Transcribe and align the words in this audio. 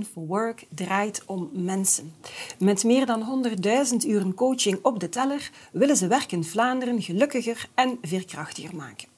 For 0.00 0.26
Work 0.26 0.64
draait 0.74 1.22
om 1.26 1.50
mensen. 1.52 2.14
Met 2.58 2.84
meer 2.84 3.06
dan 3.06 3.44
100.000 4.02 4.08
uren 4.08 4.34
coaching 4.34 4.78
op 4.82 5.00
de 5.00 5.08
teller 5.08 5.50
willen 5.72 5.96
ze 5.96 6.06
werk 6.06 6.32
in 6.32 6.44
Vlaanderen 6.44 7.02
gelukkiger 7.02 7.68
en 7.74 7.98
veerkrachtiger 8.02 8.76
maken. 8.76 9.08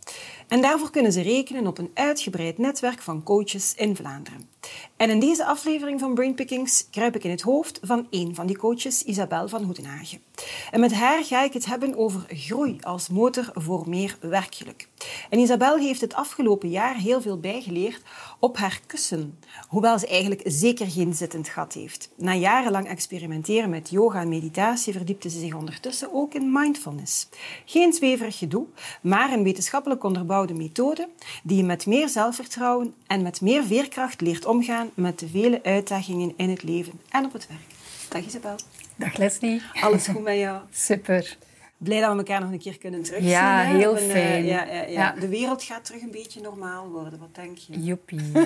En 0.49 0.63
daarvoor 0.63 0.91
kunnen 0.91 1.13
ze 1.13 1.23
rekenen 1.23 1.67
op 1.67 1.79
een 1.79 1.91
uitgebreid 1.95 2.59
netwerk 2.59 3.03
van 3.03 3.23
coaches 3.23 3.75
in 3.75 3.97
Vlaanderen. 3.97 4.49
En 4.97 5.11
in 5.11 5.21
deze 5.21 5.45
aflevering 5.45 6.01
van 6.01 6.15
Brainpickings 6.15 6.87
kruip 6.91 7.15
ik 7.15 7.25
in 7.25 7.31
het 7.31 7.43
hoofd 7.43 7.79
van 7.83 8.07
één 8.11 8.35
van 8.35 8.47
die 8.47 8.57
coaches, 8.57 9.03
Isabel 9.03 9.49
van 9.49 9.63
Hoedenhagen. 9.63 10.23
En 10.71 10.81
met 10.81 10.93
haar 10.93 11.25
ga 11.25 11.45
ik 11.45 11.53
het 11.53 11.67
hebben 11.67 11.97
over 11.97 12.25
groei 12.29 12.77
als 12.81 13.09
motor 13.09 13.51
voor 13.55 13.89
meer 13.89 14.17
werkgeluk. 14.21 14.89
En 15.31 15.39
Isabel 15.39 15.77
heeft 15.77 16.01
het 16.01 16.15
afgelopen 16.15 16.69
jaar 16.69 16.97
heel 16.97 17.21
veel 17.21 17.39
bijgeleerd 17.39 18.03
op 18.39 18.57
haar 18.57 18.81
kussen, 18.87 19.39
hoewel 19.69 19.99
ze 19.99 20.07
eigenlijk 20.07 20.43
zeker 20.45 20.87
geen 20.87 21.15
zittend 21.15 21.49
gat 21.49 21.73
heeft. 21.73 22.11
Na 22.17 22.35
jarenlang 22.35 22.89
experimenteren 22.89 23.71
met 23.71 23.91
yoga 23.91 24.21
en 24.21 24.29
meditatie 24.29 24.93
verdiepte 24.93 25.31
ze 25.31 25.39
zich 25.39 25.55
ondertussen 25.55 26.09
ook 26.13 26.35
in 26.35 26.53
mindfulness. 26.53 27.29
Geen 27.65 27.93
zweverig 27.93 28.39
gedoe, 28.39 28.67
maar 29.01 29.33
een 29.33 29.43
wetenschappelijk 29.43 30.05
onderbouwde 30.05 30.55
methode 30.55 31.09
die 31.43 31.57
je 31.57 31.65
met 31.65 31.87
meer 31.87 32.09
zelfvertrouwen 32.09 32.95
en 33.07 33.23
met 33.23 33.41
meer 33.41 33.65
veerkracht 33.65 34.21
leert 34.21 34.47
omgaan 34.47 34.91
met 34.95 35.19
de 35.19 35.29
vele 35.29 35.61
uitdagingen 35.63 36.33
in 36.37 36.51
het 36.51 36.63
leven 36.63 37.01
en 37.09 37.25
op 37.25 37.33
het 37.33 37.47
werk. 37.49 37.61
Dag 38.09 38.27
Isabel. 38.27 38.57
Dag 38.97 39.17
Leslie. 39.17 39.63
Alles 39.81 40.07
goed 40.07 40.23
met 40.23 40.39
jou? 40.39 40.61
Super 40.71 41.37
blij 41.85 42.01
dat 42.01 42.11
we 42.11 42.17
elkaar 42.17 42.41
nog 42.41 42.51
een 42.51 42.59
keer 42.59 42.79
kunnen 42.79 43.03
terugzien. 43.03 43.31
Ja, 43.31 43.63
heel 43.63 43.97
een, 43.97 44.11
fijn. 44.11 44.45
ja, 44.45 44.65
ja, 44.65 44.83
ja, 44.83 45.13
De 45.13 45.29
wereld 45.29 45.63
gaat 45.63 45.85
terug 45.85 46.03
een 46.03 46.11
beetje 46.11 46.41
normaal 46.41 46.89
worden. 46.89 47.19
Wat 47.19 47.35
denk 47.35 47.59
je? 47.59 47.81
Joepie. 47.81 48.33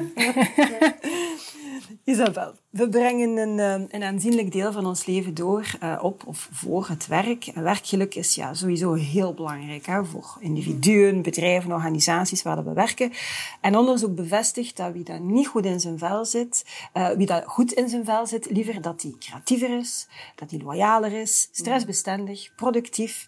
Isabel, 2.04 2.54
we 2.70 2.88
brengen 2.88 3.36
een, 3.36 3.58
eh, 3.58 3.88
een 3.88 4.02
aanzienlijk 4.02 4.52
deel 4.52 4.72
van 4.72 4.86
ons 4.86 5.06
leven 5.06 5.34
door 5.34 5.64
uh, 5.82 5.98
op 6.02 6.22
of 6.26 6.48
voor 6.52 6.88
het 6.88 7.06
werk. 7.06 7.50
Werkgeluk 7.54 8.14
is 8.14 8.34
ja, 8.34 8.54
sowieso 8.54 8.92
heel 8.94 9.34
belangrijk 9.34 9.86
hè, 9.86 10.04
voor 10.04 10.36
individuen, 10.40 11.22
bedrijven, 11.22 11.72
organisaties 11.72 12.42
waar 12.42 12.64
we 12.64 12.72
werken. 12.72 13.12
En 13.60 13.76
onderzoek 13.76 14.14
bevestigt 14.14 14.76
dat 14.76 14.92
wie 14.92 15.04
dat 15.04 15.20
niet 15.20 15.46
goed 15.46 15.64
in 15.64 15.80
zijn 15.80 15.98
vel 15.98 16.24
zit, 16.24 16.64
uh, 16.94 17.08
wie 17.08 17.26
dat 17.26 17.44
goed 17.46 17.72
in 17.72 17.88
zijn 17.88 18.04
vel 18.04 18.26
zit, 18.26 18.50
liever 18.50 18.82
dat 18.82 19.02
hij 19.02 19.14
creatiever 19.18 19.78
is, 19.78 20.08
dat 20.34 20.50
hij 20.50 20.60
loyaler 20.60 21.12
is, 21.12 21.48
stressbestendig, 21.52 22.54
productief 22.56 23.27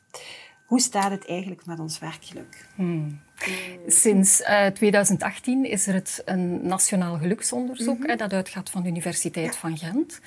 hoe 0.70 0.81
staat 0.81 1.11
het 1.11 1.27
eigenlijk 1.27 1.67
met 1.67 1.79
ons 1.79 1.98
werkgeluk? 1.98 2.67
Hmm. 2.75 3.20
Sinds 3.87 4.41
uh, 4.41 4.67
eh, 4.67 4.75
2018 4.75 5.65
is 5.65 5.87
er 5.87 5.95
het 5.95 6.23
een 6.25 6.67
nationaal 6.67 7.19
geluksonderzoek 7.19 7.98
mm 7.98 8.17
dat 8.17 8.33
uitgaat 8.33 8.71
van 8.71 8.83
de 8.83 8.89
Universiteit 8.89 9.56
van 9.56 9.78
Gent. 9.78 10.21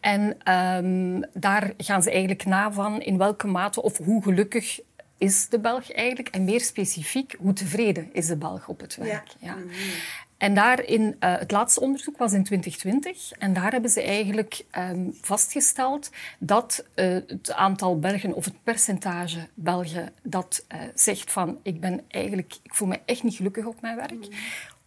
En 0.00 0.52
um, 0.52 1.24
daar 1.32 1.72
gaan 1.76 2.02
ze 2.02 2.10
eigenlijk 2.10 2.44
na 2.44 2.72
van 2.72 3.00
in 3.00 3.18
welke 3.18 3.46
mate 3.46 3.82
of 3.82 3.98
hoe 3.98 4.22
gelukkig 4.22 4.80
is 5.18 5.48
de 5.48 5.60
Belg 5.60 5.92
eigenlijk 5.92 6.28
en 6.28 6.44
meer 6.44 6.60
specifiek 6.60 7.36
hoe 7.38 7.52
tevreden 7.52 8.08
is 8.12 8.26
de 8.26 8.36
Belg 8.36 8.68
op 8.68 8.80
het 8.80 8.96
werk. 8.96 9.28
Ja. 9.38 9.48
ja. 9.48 9.54
Mhm. 9.54 9.72
En 10.38 10.54
daarin, 10.54 11.02
uh, 11.02 11.38
het 11.38 11.50
laatste 11.50 11.80
onderzoek 11.80 12.18
was 12.18 12.32
in 12.32 12.44
2020. 12.44 13.32
En 13.32 13.52
daar 13.52 13.72
hebben 13.72 13.90
ze 13.90 14.02
eigenlijk 14.02 14.64
um, 14.78 15.18
vastgesteld 15.20 16.10
dat 16.38 16.84
uh, 16.94 17.18
het 17.26 17.52
aantal 17.52 17.98
Belgen 17.98 18.34
of 18.34 18.44
het 18.44 18.62
percentage 18.62 19.48
Belgen 19.54 20.12
dat 20.22 20.64
uh, 20.74 20.80
zegt 20.94 21.32
van 21.32 21.58
ik 21.62 21.80
ben 21.80 22.00
eigenlijk, 22.08 22.54
ik 22.62 22.74
voel 22.74 22.88
me 22.88 23.00
echt 23.04 23.22
niet 23.22 23.34
gelukkig 23.34 23.64
op 23.64 23.80
mijn 23.80 23.96
werk. 23.96 24.26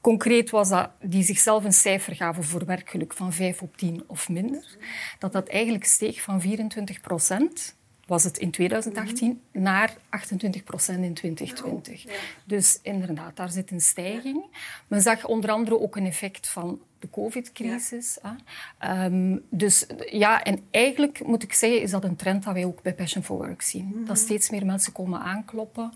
Concreet 0.01 0.49
was 0.49 0.69
dat 0.69 0.89
die 1.01 1.23
zichzelf 1.23 1.63
een 1.63 1.73
cijfer 1.73 2.15
gaven 2.15 2.43
voor 2.43 2.65
werkgeluk 2.65 3.13
van 3.13 3.33
5 3.33 3.61
op 3.61 3.77
10 3.77 4.03
of 4.07 4.29
minder. 4.29 4.77
Dat 5.19 5.31
dat 5.31 5.47
eigenlijk 5.47 5.85
steeg 5.85 6.21
van 6.21 6.41
24 6.41 7.01
procent 7.01 7.75
was 8.09 8.23
het 8.23 8.37
in 8.37 8.51
2018 8.51 9.41
mhm. 9.51 9.63
naar 9.63 9.97
28 10.09 10.63
procent 10.63 11.03
in 11.03 11.13
2020. 11.13 12.05
Dus 12.45 12.79
inderdaad, 12.81 13.35
daar 13.35 13.49
zit 13.49 13.71
een 13.71 13.81
stijging. 13.81 14.43
Men 14.87 15.01
zag 15.01 15.25
onder 15.25 15.49
andere 15.51 15.79
ook 15.79 15.95
een 15.95 16.05
effect 16.05 16.47
van 16.47 16.79
de 16.99 17.09
covid-crisis. 17.09 18.17
Ja. 18.79 19.05
Um, 19.05 19.41
dus 19.49 19.85
ja, 20.11 20.43
en 20.43 20.61
eigenlijk 20.71 21.25
moet 21.25 21.43
ik 21.43 21.53
zeggen, 21.53 21.81
is 21.81 21.91
dat 21.91 22.03
een 22.03 22.15
trend 22.15 22.43
dat 22.43 22.53
wij 22.53 22.65
ook 22.65 22.81
bij 22.81 22.93
Passion 22.93 23.23
for 23.23 23.37
Work 23.37 23.61
zien. 23.61 23.85
Mm 23.85 23.93
-hmm. 23.93 24.05
Dat 24.05 24.17
steeds 24.17 24.49
meer 24.49 24.65
mensen 24.65 24.93
komen 24.93 25.19
aankloppen 25.19 25.91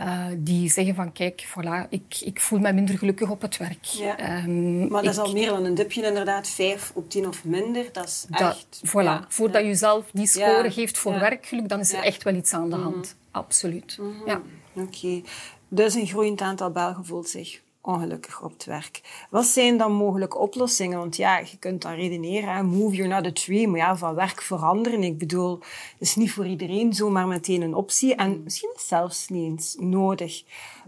uh, 0.00 0.26
die 0.38 0.70
zeggen 0.70 0.94
van 0.94 1.12
kijk, 1.12 1.46
voilà, 1.46 1.88
ik, 1.88 2.20
ik 2.24 2.40
voel 2.40 2.58
me 2.58 2.72
minder 2.72 2.98
gelukkig 2.98 3.30
op 3.30 3.40
het 3.40 3.56
werk. 3.56 3.84
Ja. 3.84 4.42
Um, 4.44 4.88
maar 4.88 5.02
dat 5.02 5.12
is 5.12 5.18
al 5.18 5.32
meer 5.32 5.48
dan 5.48 5.64
een 5.64 5.74
dipje 5.74 6.06
inderdaad, 6.06 6.48
vijf 6.48 6.92
op 6.94 7.10
tien 7.10 7.28
of 7.28 7.44
minder. 7.44 7.88
Dat 7.92 8.06
is 8.06 8.26
echt... 8.30 8.82
voilà, 8.86 8.92
ja. 8.92 9.24
voordat 9.28 9.64
je 9.64 9.74
zelf 9.74 10.10
die 10.12 10.26
score 10.26 10.70
geeft 10.70 10.98
voor 10.98 11.18
werkgeluk, 11.18 11.68
dan 11.68 11.80
is 11.80 11.92
er 11.92 12.02
echt 12.02 12.22
wel 12.22 12.34
iets 12.34 12.52
aan 12.52 12.70
de 12.70 12.76
hand. 12.76 12.94
Mm 12.94 13.02
-hmm. 13.02 13.30
Absoluut. 13.30 13.96
Mm 14.00 14.12
-hmm. 14.12 14.26
ja. 14.26 14.42
Oké. 14.72 14.96
Okay. 14.96 15.24
Dus 15.68 15.94
een 15.94 16.06
groeiend 16.06 16.40
aantal 16.40 16.70
Belgen 16.70 17.04
voelt 17.04 17.28
zich 17.28 17.60
ongelukkig 17.94 18.42
op 18.42 18.52
het 18.52 18.64
werk. 18.64 19.26
Wat 19.30 19.46
zijn 19.46 19.76
dan 19.76 19.92
mogelijke 19.92 20.38
oplossingen? 20.38 20.98
Want 20.98 21.16
ja, 21.16 21.38
je 21.38 21.58
kunt 21.58 21.82
dan 21.82 21.94
redeneren, 21.94 22.66
move 22.66 22.94
you're 22.94 23.14
not 23.14 23.26
a 23.26 23.32
tree, 23.32 23.68
maar 23.68 23.78
ja, 23.78 23.96
van 23.96 24.14
werk 24.14 24.42
veranderen. 24.42 25.02
Ik 25.02 25.18
bedoel, 25.18 25.58
het 25.58 25.98
is 25.98 26.16
niet 26.16 26.32
voor 26.32 26.46
iedereen 26.46 26.94
zomaar 26.94 27.26
meteen 27.26 27.62
een 27.62 27.74
optie 27.74 28.14
en 28.14 28.42
misschien 28.42 28.72
is 28.76 28.88
zelfs 28.88 29.28
niet 29.28 29.50
eens 29.50 29.76
nodig. 29.78 30.42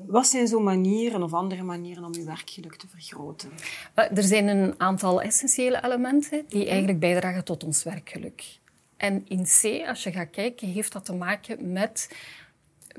Wat 0.07 0.27
zijn 0.27 0.47
zo 0.47 0.61
manieren 0.61 1.23
of 1.23 1.33
andere 1.33 1.63
manieren 1.63 2.05
om 2.05 2.15
je 2.15 2.25
werkgeluk 2.25 2.77
te 2.77 2.89
vergroten? 2.89 3.51
Er 3.95 4.23
zijn 4.23 4.49
een 4.49 4.75
aantal 4.79 5.23
essentiële 5.23 5.85
elementen 5.85 6.45
die 6.49 6.69
eigenlijk 6.69 6.99
bijdragen 6.99 7.45
tot 7.45 7.65
ons 7.65 7.83
werkgeluk. 7.83 8.61
En 8.97 9.25
in 9.29 9.45
C, 9.45 9.89
als 9.89 10.03
je 10.03 10.13
gaat 10.13 10.31
kijken, 10.31 10.69
heeft 10.69 10.93
dat 10.93 11.05
te 11.05 11.15
maken 11.15 11.73
met 11.73 12.11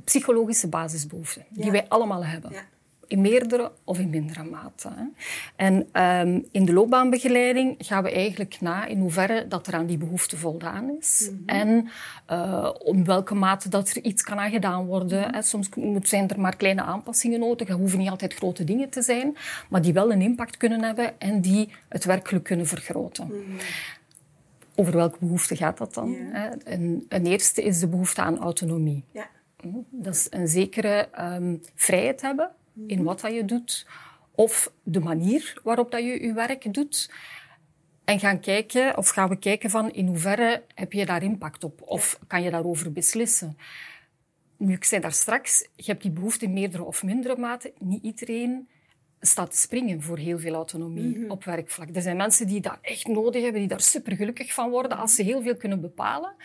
psychologische 0.04 0.68
basisbehoeften, 0.68 1.46
die 1.50 1.72
wij 1.72 1.88
allemaal 1.88 2.26
hebben. 2.26 2.52
Ja 2.52 2.72
in 3.08 3.22
meerdere 3.22 3.72
of 3.84 4.00
in 4.00 4.10
mindere 4.10 4.44
mate. 4.44 4.90
Hè. 4.96 5.04
En 5.56 5.74
um, 6.02 6.46
in 6.52 6.66
de 6.66 6.74
loopbaanbegeleiding 6.74 7.76
gaan 7.78 8.04
we 8.04 8.12
eigenlijk 8.12 8.62
na 8.62 8.86
in 8.86 9.00
hoeverre 9.00 9.48
dat 9.48 9.68
er 9.68 9.74
aan 9.74 9.86
die 9.86 9.98
behoefte 9.98 10.38
voldaan 10.38 10.98
is. 11.00 11.30
Mm 11.30 11.38
-hmm. 11.38 11.48
En 11.48 11.90
uh, 12.32 12.70
om 12.84 13.06
welke 13.06 13.36
mate 13.36 13.70
dat 13.70 13.90
er 13.90 14.04
iets 14.04 14.24
kan 14.24 14.40
aan 14.40 14.52
gedaan 14.52 14.86
worden. 14.86 15.28
Mm 15.28 15.34
-hmm. 15.34 15.42
Soms 15.42 15.70
zijn 16.02 16.30
er 16.30 16.40
maar 16.40 16.56
kleine 16.56 16.82
aanpassingen 16.82 17.40
nodig. 17.40 17.68
Dat 17.68 17.78
hoeven 17.78 18.00
niet 18.00 18.10
altijd 18.10 18.34
grote 18.34 18.64
dingen 18.64 18.90
te 18.90 19.02
zijn, 19.02 19.38
maar 19.70 19.82
die 19.82 19.94
wel 19.94 20.12
een 20.12 20.22
impact 20.22 20.58
kunnen 20.58 20.84
hebben 20.84 21.20
en 21.20 21.42
die 21.42 21.70
het 21.90 22.06
werkelijk 22.06 22.44
kunnen 22.44 22.68
vergroten. 22.68 23.26
Mm 23.26 23.32
-hmm. 23.32 23.58
Over 24.76 24.94
welke 24.94 25.18
behoefte 25.20 25.56
gaat 25.56 25.78
dat 25.78 25.94
dan? 25.94 26.12
Ja. 26.12 26.56
Een, 26.64 27.06
een, 27.10 27.26
eerste 27.26 27.64
is 27.64 27.80
de 27.80 27.88
behoefte 27.88 28.22
aan 28.22 28.40
autonomie. 28.40 29.04
Ja. 29.12 29.28
Hm, 29.62 29.68
dat 29.90 30.14
is 30.14 30.28
een 30.30 30.48
zekere 30.48 31.08
um, 31.20 31.62
vrijheid 31.76 32.22
hebben 32.22 32.52
in 32.88 33.04
wat 33.04 33.20
dat 33.20 33.34
je 33.34 33.46
doet, 33.46 33.88
of 34.32 34.72
de 34.84 35.00
manier 35.00 35.60
waarop 35.64 35.92
dat 35.92 36.02
je 36.02 36.24
je 36.24 36.34
werk 36.34 36.74
doet. 36.74 37.12
En 38.04 38.20
gaan 38.20 38.40
kijken, 38.40 38.98
of 38.98 39.10
gaan 39.10 39.30
we 39.30 39.36
kijken 39.36 39.70
van 39.70 39.92
in 39.92 40.08
hoeverre 40.08 40.64
heb 40.76 40.94
je 40.94 41.06
daar 41.06 41.24
impact 41.24 41.64
op? 41.64 41.82
Of 41.82 42.20
kan 42.28 42.44
je 42.44 42.52
daarover 42.52 42.92
beslissen? 42.92 43.58
Nu, 44.58 44.74
ik 44.74 44.84
zei 44.84 45.02
daar 45.02 45.12
straks, 45.12 45.68
je 45.76 45.92
hebt 45.92 46.02
die 46.02 46.12
behoefte 46.12 46.46
in 46.46 46.54
meerdere 46.54 46.84
of 46.84 47.04
mindere 47.04 47.38
mate. 47.38 47.74
Niet 47.80 48.04
iedereen 48.04 48.68
staat 49.20 49.52
te 49.52 49.58
springen 49.58 50.02
voor 50.02 50.18
heel 50.18 50.40
veel 50.40 50.54
autonomie 50.54 51.18
mhm. 51.18 51.32
op 51.32 51.44
werkvlak. 51.44 51.96
Er 51.96 52.02
zijn 52.02 52.18
mensen 52.18 52.48
die 52.48 52.62
dat 52.62 52.78
echt 52.82 53.08
nodig 53.08 53.42
hebben, 53.42 53.60
die 53.60 53.70
daar 53.70 53.82
super 53.82 54.16
gelukkig 54.16 54.54
van 54.54 54.70
worden 54.70 54.98
als 54.98 55.16
ze 55.16 55.24
heel 55.24 55.42
veel 55.42 55.56
kunnen 55.56 55.82
bepalen. 55.82 56.36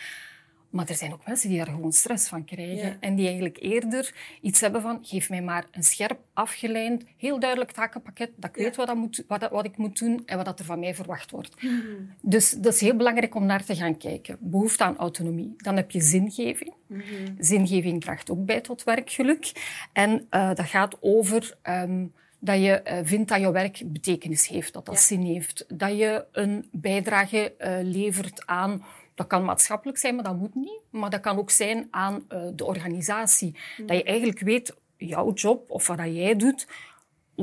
Maar 0.71 0.89
er 0.89 0.95
zijn 0.95 1.13
ook 1.13 1.27
mensen 1.27 1.49
die 1.49 1.59
daar 1.59 1.67
gewoon 1.67 1.93
stress 1.93 2.29
van 2.29 2.45
krijgen. 2.45 2.97
En 3.01 3.15
die 3.15 3.27
eigenlijk 3.27 3.59
eerder 3.61 4.15
iets 4.41 4.61
hebben 4.61 4.83
van, 4.83 4.99
geef 5.03 5.31
mij 5.31 5.43
maar 5.43 5.67
een 5.71 5.83
scherp, 5.83 6.19
afgeleid, 6.33 7.05
heel 7.17 7.41
duidelijk 7.41 7.73
takenpakket, 7.73 8.31
dat 8.37 8.51
ik 8.51 8.57
weet 8.57 8.77
wat, 8.77 8.87
dat 8.87 8.97
moet, 8.97 9.25
wat, 9.29 9.51
wat, 9.51 9.65
ik 9.65 9.77
moet 9.77 9.99
doen 9.99 10.23
en 10.27 10.37
wat 10.37 10.45
dat 10.45 10.59
er 10.59 10.65
van 10.65 10.79
mij 10.79 10.95
verwacht 10.95 11.31
wordt. 11.31 11.63
Mhm. 11.63 11.73
Dus 12.21 12.51
dat 12.51 12.75
is 12.75 12.81
heel 12.81 12.97
belangrijk 12.97 13.35
om 13.35 13.47
naar 13.47 13.65
te 13.65 13.77
gaan 13.77 13.97
kijken. 13.97 14.37
Behoefte 14.41 14.85
aan 14.85 14.97
autonomie. 14.97 15.55
Dan 15.57 15.77
heb 15.77 15.91
je 15.91 16.01
zingeving. 16.01 16.73
Mm 16.87 17.03
Zingeving 17.39 18.01
draagt 18.01 18.31
ook 18.31 18.45
bij 18.45 18.61
tot 18.61 18.85
werkgeluk. 18.85 19.53
En 19.93 20.27
uh, 20.31 20.55
dat 20.55 20.67
gaat 20.67 20.97
over... 21.01 21.57
Um, 21.69 22.13
dat 22.39 22.63
je 22.63 22.81
uh, 22.85 22.99
vindt 23.03 23.29
dat 23.29 23.41
je 23.41 23.53
werk 23.53 23.83
betekenis 23.87 24.49
heeft, 24.49 24.73
dat 24.73 24.87
dat 24.87 25.01
zin 25.01 25.23
heeft. 25.23 25.65
Dat 25.69 25.99
je 25.99 26.25
een 26.33 26.69
bijdrage 26.73 27.55
uh, 27.59 27.79
levert 27.83 28.47
aan 28.47 28.85
Dat 29.15 29.27
kan 29.27 29.45
maatschappelijk 29.45 29.99
zijn, 29.99 30.15
maar 30.15 30.25
dat 30.25 30.37
moet 30.37 30.55
niet. 30.55 30.81
Maar 30.91 31.11
dat 31.11 31.21
kan 31.21 31.39
ook 31.39 31.51
zijn 31.51 31.89
aan 31.91 32.25
uh, 32.29 32.43
de 32.55 32.65
organisatie. 32.65 33.55
Dat 33.87 33.97
je 33.97 34.03
eigenlijk 34.03 34.41
weet, 34.41 34.75
jouw 34.97 35.33
job 35.33 35.71
of 35.71 35.87
wat 35.87 35.97
dat 35.97 36.15
jij 36.15 36.37
doet, 36.37 36.67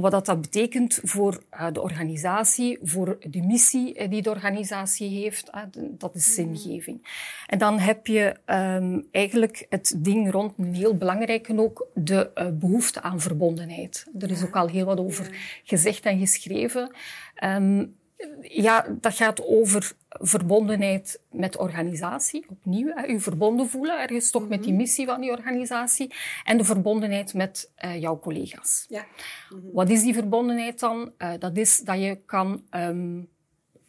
wat 0.01 0.11
dat, 0.11 0.25
dat 0.25 0.41
betekent 0.41 0.99
voor 1.03 1.43
uh, 1.53 1.67
de 1.71 1.81
organisatie, 1.81 2.79
voor 2.81 3.17
de 3.29 3.41
missie 3.41 4.07
die 4.07 4.21
de 4.21 4.29
organisatie 4.29 5.09
heeft. 5.09 5.49
Uh, 5.55 5.61
dat 5.73 6.15
is 6.15 6.33
zingeving. 6.33 7.07
En 7.47 7.57
dan 7.57 7.79
heb 7.79 8.07
je 8.07 8.35
um, 8.45 9.07
eigenlijk 9.11 9.65
het 9.69 9.95
ding 9.97 10.31
rond 10.31 10.53
een 10.57 10.73
heel 10.73 10.97
belangrijke 10.97 11.59
ook, 11.59 11.87
de 11.93 12.31
uh, 12.35 12.47
behoefte 12.53 13.01
aan 13.01 13.19
verbondenheid. 13.19 14.05
Er 14.19 14.31
is 14.31 14.43
ook 14.43 14.55
al 14.55 14.67
heel 14.67 14.85
wat 14.85 14.99
over 14.99 15.29
gezegd 15.63 16.05
en 16.05 16.19
geschreven. 16.19 16.95
Um, 17.43 17.95
ja, 18.41 18.85
dat 19.01 19.15
gaat 19.15 19.45
over 19.45 19.91
verbondenheid 20.09 21.21
met 21.31 21.57
organisatie. 21.57 22.45
Opnieuw, 22.49 22.91
hè, 22.95 23.05
je 23.05 23.19
verbonden 23.19 23.69
voelen 23.69 24.01
ergens 24.01 24.31
toch 24.31 24.47
met 24.47 24.63
die 24.63 24.71
mhm. 24.71 24.81
missie 24.81 25.05
van 25.05 25.21
die 25.21 25.31
organisatie. 25.31 26.13
En 26.43 26.57
de 26.57 26.63
verbondenheid 26.63 27.33
met 27.33 27.71
uh, 27.85 28.01
jouw 28.01 28.19
collega's. 28.19 28.85
Ja. 28.89 29.05
Mm 29.49 29.59
-hmm. 29.59 29.71
Wat 29.73 29.89
is 29.89 30.01
die 30.01 30.13
verbondenheid 30.13 30.79
dan? 30.79 31.11
Uh, 31.17 31.33
dat 31.39 31.57
is 31.57 31.79
dat 31.79 31.99
je 31.99 32.19
kan 32.25 32.63
um, 32.71 33.29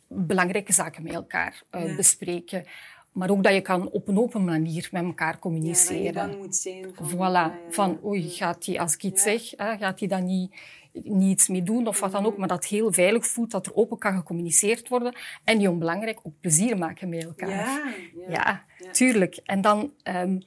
belangrijke 0.08 0.73
zaken 0.73 1.02
met 1.02 1.12
elkaar 1.12 1.62
uh, 1.70 1.88
ja. 1.88 1.96
bespreken. 1.96 2.64
Maar 3.16 3.30
ook 3.30 3.42
dat 3.42 3.54
je 3.54 3.60
kan 3.60 3.90
op 3.90 4.08
een 4.08 4.18
open 4.18 4.44
manier 4.44 4.88
met 4.92 5.04
elkaar 5.04 5.38
communiceren. 5.38 6.02
Ja, 6.02 6.12
dat 6.12 6.30
je 6.30 6.36
moet 6.36 6.56
zijn. 6.56 6.86
Van, 6.94 7.10
voilà. 7.10 7.70
Van, 7.70 7.98
oei, 8.04 8.30
gaat 8.30 8.64
die, 8.64 8.80
als 8.80 8.94
ik 8.94 9.02
iets 9.02 9.22
zeg, 9.22 9.42
gaat 9.56 9.98
hij 9.98 10.08
dan 10.08 10.24
niet 10.24 10.54
niets 11.02 11.48
mee 11.48 11.62
doen 11.62 11.86
of 11.86 12.00
wat 12.00 12.12
dan 12.12 12.26
ook, 12.26 12.36
maar 12.36 12.48
dat 12.48 12.62
het 12.62 12.66
heel 12.72 12.92
veilig 12.92 13.26
voelt, 13.26 13.50
dat 13.50 13.66
er 13.66 13.74
open 13.74 13.98
kan 13.98 14.16
gecommuniceerd 14.16 14.88
worden 14.88 15.14
en 15.44 15.58
die 15.58 15.70
onbelangrijk 15.70 16.20
ook 16.22 16.40
plezier 16.40 16.78
maken 16.78 17.08
met 17.08 17.24
elkaar. 17.24 17.48
Ja, 17.48 17.94
ja, 18.28 18.64
ja. 18.78 18.90
tuurlijk. 18.90 19.36
En 19.44 19.60
dan, 19.60 19.92
um, 20.04 20.42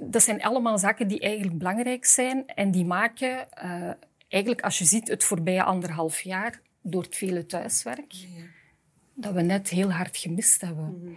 dat 0.00 0.22
zijn 0.22 0.42
allemaal 0.42 0.78
zaken 0.78 1.08
die 1.08 1.20
eigenlijk 1.20 1.58
belangrijk 1.58 2.04
zijn 2.04 2.46
en 2.46 2.70
die 2.70 2.84
maken, 2.84 3.48
uh, 3.64 3.90
eigenlijk 4.28 4.62
als 4.64 4.78
je 4.78 4.84
ziet 4.84 5.08
het 5.08 5.24
voorbije 5.24 5.62
anderhalf 5.62 6.20
jaar, 6.20 6.60
door 6.82 7.02
het 7.02 7.16
vele 7.16 7.46
thuiswerk, 7.46 8.14
dat 9.20 9.32
we 9.32 9.42
net 9.42 9.68
heel 9.68 9.92
hard 9.92 10.16
gemist 10.16 10.60
hebben. 10.60 10.84
Mm 10.84 11.00
-hmm. 11.04 11.16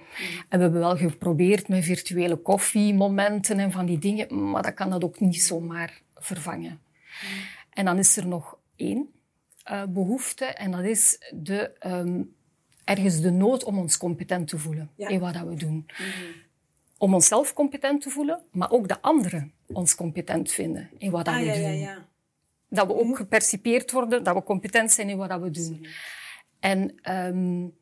En 0.50 0.58
we 0.58 0.64
hebben 0.64 0.80
wel 0.80 0.98
geprobeerd 0.98 1.68
met 1.68 1.84
virtuele 1.84 2.36
koffiemomenten 2.36 3.60
en 3.60 3.72
van 3.72 3.86
die 3.86 4.00
dingen, 4.00 4.50
maar 4.50 4.64
dat 4.64 4.74
kan 4.74 4.90
dat 4.90 5.04
ook 5.04 5.20
niet 5.20 5.42
zomaar 5.42 6.02
vervangen. 6.16 6.72
Mm. 6.72 7.30
En 7.70 7.86
dan 7.86 7.98
is 7.98 8.18
er 8.18 8.28
nog 8.28 8.58
één 8.76 9.10
uh, 9.72 9.84
behoefte 9.90 10.46
en 10.46 10.72
dat 10.72 10.84
is 10.84 11.32
de, 11.32 11.72
um, 11.86 12.36
ergens 12.84 13.22
de 13.22 13.32
nood 13.32 13.64
om 13.64 13.78
ons 13.78 13.98
competent 13.98 14.48
te 14.48 14.58
voelen 14.58 14.90
ja. 14.96 15.08
in 15.08 15.20
wat 15.20 15.34
dat 15.34 15.48
we 15.48 15.56
doen. 15.56 15.74
Mm 15.74 15.86
-hmm. 15.88 16.42
Om 16.98 17.14
onszelf 17.14 17.54
competent 17.54 18.02
te 18.02 18.10
voelen, 18.10 18.42
maar 18.52 18.72
ook 18.72 18.88
de 18.88 19.02
anderen 19.02 19.54
ons 19.68 19.96
competent 19.96 20.52
vinden 20.52 20.90
in 20.98 21.12
wat 21.12 21.26
dat 21.26 21.34
ah, 21.34 21.40
we 21.40 21.46
ja, 21.46 21.54
doen. 21.54 21.64
Ja, 21.64 21.70
ja. 21.70 22.08
Dat 22.70 22.88
we 22.88 22.96
ook 22.96 23.18
gepercipeerd 23.18 23.92
worden, 23.92 24.24
dat 24.24 24.36
we 24.36 24.44
competent 24.44 24.92
zijn 24.92 25.10
in 25.10 25.18
wat 25.18 25.30
dat 25.30 25.42
we 25.42 25.50
doen. 25.52 25.88
En 26.60 27.00
um, 27.12 27.74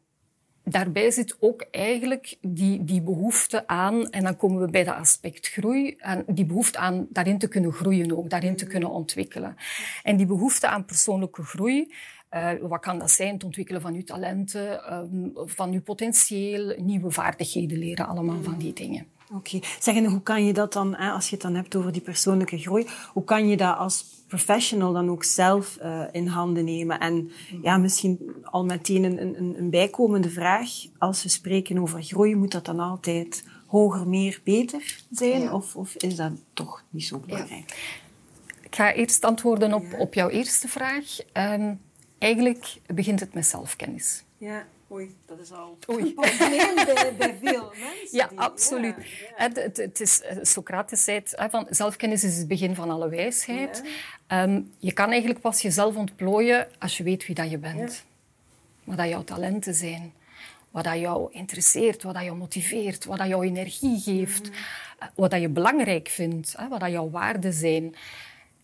daarbij 0.63 1.11
zit 1.11 1.37
ook 1.39 1.65
eigenlijk 1.71 2.37
die, 2.41 2.83
die 2.83 3.01
behoefte 3.01 3.67
aan, 3.67 4.09
en 4.09 4.23
dan 4.23 4.37
komen 4.37 4.61
we 4.61 4.71
bij 4.71 4.83
dat 4.83 4.95
aspect 4.95 5.47
groei, 5.47 5.95
en 5.97 6.23
die 6.27 6.45
behoefte 6.45 6.77
aan 6.77 7.07
daarin 7.09 7.37
te 7.37 7.47
kunnen 7.47 7.71
groeien 7.71 8.17
ook, 8.17 8.29
daarin 8.29 8.55
te 8.55 8.67
kunnen 8.67 8.89
ontwikkelen. 8.89 9.55
En 10.03 10.17
die 10.17 10.25
behoefte 10.25 10.67
aan 10.67 10.85
persoonlijke 10.85 11.43
groei, 11.43 11.93
uh, 12.31 12.49
wat 12.61 12.79
kan 12.79 12.99
dat 12.99 13.11
zijn? 13.11 13.33
Het 13.33 13.43
ontwikkelen 13.43 13.81
van 13.81 13.93
uw 13.93 14.03
talenten, 14.03 14.93
um, 14.93 15.31
van 15.35 15.71
uw 15.71 15.81
potentieel, 15.81 16.75
nieuwe 16.77 17.11
vaardigheden 17.11 17.77
leren, 17.77 18.07
allemaal 18.07 18.43
van 18.43 18.57
die 18.57 18.73
dingen. 18.73 19.07
Oké. 19.33 19.55
Okay. 19.55 19.69
Zeg, 19.79 19.95
en 19.95 20.05
hoe 20.05 20.21
kan 20.21 20.45
je 20.45 20.53
dat 20.53 20.73
dan, 20.73 20.95
als 20.95 21.29
je 21.29 21.35
het 21.35 21.43
dan 21.43 21.55
hebt 21.55 21.75
over 21.75 21.91
die 21.91 22.01
persoonlijke 22.01 22.57
groei, 22.57 22.87
hoe 23.13 23.23
kan 23.23 23.47
je 23.47 23.57
dat 23.57 23.77
als 23.77 24.05
professional 24.27 24.93
dan 24.93 25.09
ook 25.09 25.23
zelf 25.23 25.77
uh, 25.81 26.03
in 26.11 26.27
handen 26.27 26.65
nemen? 26.65 26.99
En 26.99 27.31
ja, 27.61 27.77
misschien 27.77 28.35
al 28.43 28.65
meteen 28.65 29.03
een, 29.03 29.37
een, 29.37 29.55
een 29.57 29.69
bijkomende 29.69 30.29
vraag. 30.29 30.69
Als 30.97 31.23
we 31.23 31.29
spreken 31.29 31.77
over 31.77 32.03
groei, 32.03 32.35
moet 32.35 32.51
dat 32.51 32.65
dan 32.65 32.79
altijd 32.79 33.43
hoger, 33.67 34.07
meer, 34.07 34.41
beter 34.43 35.03
zijn? 35.11 35.41
Ja. 35.41 35.53
Of, 35.53 35.75
of 35.75 35.95
is 35.95 36.15
dat 36.15 36.31
toch 36.53 36.83
niet 36.89 37.05
zo 37.05 37.19
belangrijk? 37.19 37.69
Ja. 37.69 37.75
Ik 38.61 38.75
ga 38.75 38.93
eerst 38.93 39.23
antwoorden 39.23 39.73
op, 39.73 39.85
op 39.97 40.13
jouw 40.13 40.29
eerste 40.29 40.67
vraag. 40.67 41.17
Um, 41.33 41.81
eigenlijk 42.17 42.77
begint 42.87 43.19
het 43.19 43.33
met 43.33 43.45
zelfkennis. 43.45 44.23
Ja. 44.37 44.65
Oei, 44.91 45.15
dat 45.25 45.39
is 45.39 45.51
al 45.51 45.77
Oei. 45.89 46.03
een 46.07 46.13
probleem 46.13 46.75
bij, 46.75 47.15
bij 47.17 47.37
veel 47.41 47.73
mensen. 47.87 48.17
Ja, 48.17 48.27
die, 48.27 48.39
absoluut. 48.39 48.95
Ja. 48.95 49.03
Het, 49.35 49.55
het, 49.55 49.77
het, 49.77 49.99
is, 49.99 50.21
Socrates 50.41 51.03
zei 51.03 51.17
het, 51.17 51.35
van 51.49 51.67
zelfkennis 51.69 52.23
is 52.23 52.37
het 52.37 52.47
begin 52.47 52.75
van 52.75 52.89
alle 52.89 53.09
wijsheid. 53.09 53.83
Ja. 54.27 54.43
Um, 54.43 54.71
je 54.77 54.93
kan 54.93 55.09
eigenlijk 55.09 55.39
pas 55.39 55.61
jezelf 55.61 55.95
ontplooien 55.95 56.67
als 56.79 56.97
je 56.97 57.03
weet 57.03 57.25
wie 57.25 57.35
dat 57.35 57.49
je 57.51 57.57
bent. 57.57 58.05
Wat 58.83 58.97
dat 58.97 59.07
jouw 59.07 59.23
talenten 59.23 59.73
zijn. 59.73 60.13
Wat 60.69 60.83
dat 60.83 60.99
jou 60.99 61.31
interesseert, 61.31 62.03
wat 62.03 62.13
dat 62.13 62.23
jou 62.23 62.37
motiveert, 62.37 63.05
wat 63.05 63.17
dat 63.17 63.27
jou 63.27 63.45
energie 63.45 63.99
geeft. 63.99 64.49
Mm. 64.49 64.55
Wat 65.15 65.31
dat 65.31 65.41
je 65.41 65.49
belangrijk 65.49 66.07
vindt, 66.07 66.55
wat 66.69 66.79
dat 66.79 66.91
jouw 66.91 67.09
waarden 67.09 67.53
zijn. 67.53 67.95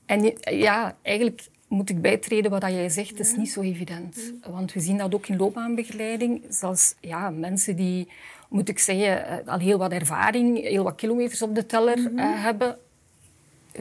En 0.05 0.33
ja, 0.41 0.97
eigenlijk 1.01 1.47
moet 1.67 1.89
ik 1.89 2.01
bijtreden 2.01 2.51
wat 2.51 2.61
jij 2.61 2.89
zegt, 2.89 3.19
is 3.19 3.35
niet 3.35 3.51
zo 3.51 3.61
evident. 3.61 4.33
Want 4.49 4.73
we 4.73 4.79
zien 4.79 4.97
dat 4.97 5.15
ook 5.15 5.27
in 5.27 5.37
loopbaanbegeleiding. 5.37 6.43
Zelfs 6.49 6.95
ja, 6.99 7.29
mensen 7.29 7.75
die, 7.75 8.07
moet 8.49 8.69
ik 8.69 8.79
zeggen, 8.79 9.27
eh, 9.27 9.53
al 9.53 9.59
heel 9.59 9.77
wat 9.77 9.91
ervaring, 9.91 10.61
heel 10.61 10.83
wat 10.83 10.95
kilometers 10.95 11.41
op 11.41 11.55
de 11.55 11.65
teller 11.65 11.97
mm 11.97 12.05
-hmm. 12.05 12.19
uh, 12.19 12.43
hebben, 12.43 12.77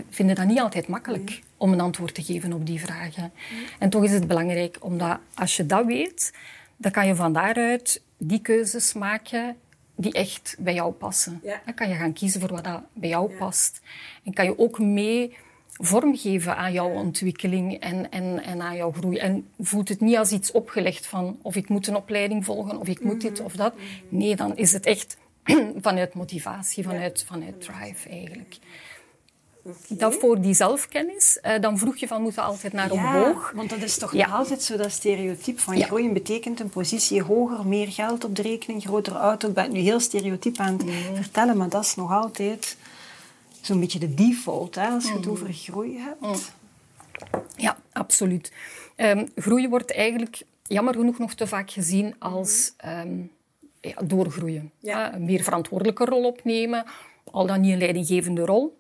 vinden 0.09 0.37
dat 0.37 0.47
niet 0.47 0.61
altijd 0.61 0.88
makkelijk 0.88 1.31
mm. 1.31 1.38
om 1.56 1.73
een 1.73 1.81
antwoord 1.81 2.15
te 2.15 2.23
geven 2.23 2.53
op 2.53 2.67
die 2.67 2.81
vragen. 2.81 3.33
Mm. 3.53 3.59
En 3.79 3.91
toch 3.91 4.05
is 4.05 4.12
het 4.12 4.27
belangrijk, 4.27 4.77
omdat 4.81 5.19
als 5.35 5.56
je 5.56 5.67
dat 5.67 5.87
weet, 5.87 6.33
dan 6.77 6.93
kan 6.93 7.06
je 7.06 7.15
van 7.15 7.33
daaruit 7.33 8.03
die 8.19 8.41
keuzes 8.41 8.93
maken 8.93 9.56
die 9.97 10.12
echt 10.12 10.56
bij 10.59 10.75
jou 10.75 10.93
passen. 10.93 11.41
Ja. 11.43 11.61
Dan 11.65 11.75
kan 11.75 11.88
je 11.88 11.94
gaan 11.94 12.12
kiezen 12.12 12.41
voor 12.41 12.53
wat 12.53 12.65
dat 12.65 12.83
bij 12.93 13.09
jou 13.09 13.31
ja. 13.31 13.37
past. 13.37 13.81
En 14.25 14.33
kan 14.33 14.44
je 14.44 14.59
ook 14.59 14.79
mee 14.79 15.37
vormgeven 15.78 16.56
aan 16.56 16.73
jouw 16.73 16.90
ontwikkeling 16.90 17.81
en, 17.81 18.11
en, 18.11 18.43
en 18.43 18.61
aan 18.61 18.76
jouw 18.76 18.93
groei. 18.93 19.19
En 19.19 19.49
voelt 19.58 19.88
het 19.88 20.00
niet 20.00 20.17
als 20.17 20.32
iets 20.32 20.52
opgelegd 20.52 21.06
van 21.06 21.38
of 21.43 21.56
ik 21.56 21.69
moet 21.69 21.87
een 21.87 21.96
opleiding 21.96 22.44
volgen 22.44 22.78
of 22.78 22.88
ik 22.88 23.05
moet 23.05 23.20
dit 23.20 23.40
of 23.40 23.52
dat. 23.52 23.75
Nee, 24.08 24.37
dan 24.37 24.56
is 24.56 24.73
het 24.73 24.87
echt 24.87 25.17
vanuit 25.87 26.14
motivatie, 26.14 26.85
vanuit, 26.85 27.25
vanuit 27.26 27.61
drive 27.61 28.09
eigenlijk. 28.09 28.59
Okay. 29.62 29.99
Dat 29.99 30.14
voor 30.14 30.40
die 30.40 30.54
zelfkennis, 30.54 31.38
uh, 31.42 31.61
dan 31.61 31.78
vroeg 31.78 31.97
je 31.97 32.06
van 32.06 32.23
moeten 32.23 32.42
altijd 32.42 32.73
naar 32.73 32.92
ja, 32.95 33.21
omhoog. 33.21 33.52
Want 33.54 33.71
dat 33.71 33.83
is 33.83 33.99
toch 33.99 34.12
ja. 34.12 34.26
nog 34.26 34.37
altijd 34.37 34.62
zo 34.62 34.76
dat 34.76 34.90
stereotype 34.90 35.61
van 35.61 35.76
ja. 35.76 35.87
groeien 35.87 36.12
betekent 36.12 36.61
een 36.61 36.68
positie 36.68 37.23
hoger, 37.23 37.66
meer 37.66 37.88
geld 37.88 38.25
op 38.25 38.37
de 38.37 38.42
rekening, 38.42 38.83
grotere 38.83 39.18
auto. 39.18 39.49
Ik 39.49 39.54
ben 39.54 39.73
nu 39.73 39.78
heel 39.78 40.00
stereotyp 40.00 40.59
aan 40.59 40.73
het 40.73 40.85
mm. 40.85 41.16
vertellen, 41.16 41.56
maar 41.56 41.68
dat 41.68 41.85
is 41.85 41.95
nog 41.95 42.12
altijd 42.12 42.76
zo'n 43.66 43.80
beetje 43.80 43.99
de 43.99 44.14
default 44.14 44.75
hè, 44.75 44.88
als 44.88 45.08
je 45.08 45.12
het 45.12 45.26
over 45.26 45.52
groei 45.52 45.99
hebt. 45.99 46.52
Ja, 47.56 47.76
absoluut. 47.92 48.52
Um, 48.96 49.28
groei 49.35 49.68
wordt 49.68 49.94
eigenlijk 49.94 50.42
jammer 50.62 50.94
genoeg 50.94 51.18
nog 51.18 51.35
te 51.35 51.46
vaak 51.46 51.70
gezien 51.70 52.14
als 52.18 52.75
um, 52.85 53.30
ja, 53.80 54.02
doorgroeien. 54.04 54.73
Ja. 54.78 55.14
Een 55.14 55.25
meer 55.25 55.42
verantwoordelijke 55.42 56.04
rol 56.04 56.25
opnemen, 56.25 56.85
al 57.25 57.46
dan 57.46 57.61
niet 57.61 57.73
een 57.73 57.78
leidinggevende 57.78 58.44
rol. 58.44 58.78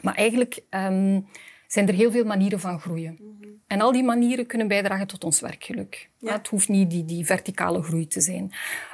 Maar 0.00 0.14
eigenlijk 0.14 0.62
um, 0.70 1.26
zijn 1.66 1.88
er 1.88 1.94
heel 1.94 2.10
veel 2.10 2.24
manieren 2.24 2.60
van 2.60 2.80
groeien. 2.80 3.16
Mm 3.20 3.36
-hmm. 3.40 3.60
En 3.66 3.80
al 3.80 3.92
die 3.92 4.04
manieren 4.04 4.46
kunnen 4.46 4.68
bijdragen 4.68 5.06
tot 5.06 5.24
ons 5.24 5.40
werkgeluk. 5.40 6.10
Ja. 6.18 6.32
Het 6.32 6.48
hoeft 6.48 6.68
niet 6.68 6.90
die, 6.90 7.04
die 7.04 7.26
verticale 7.26 7.82
groei 7.82 8.06
te 8.06 8.20
zijn. 8.20 8.52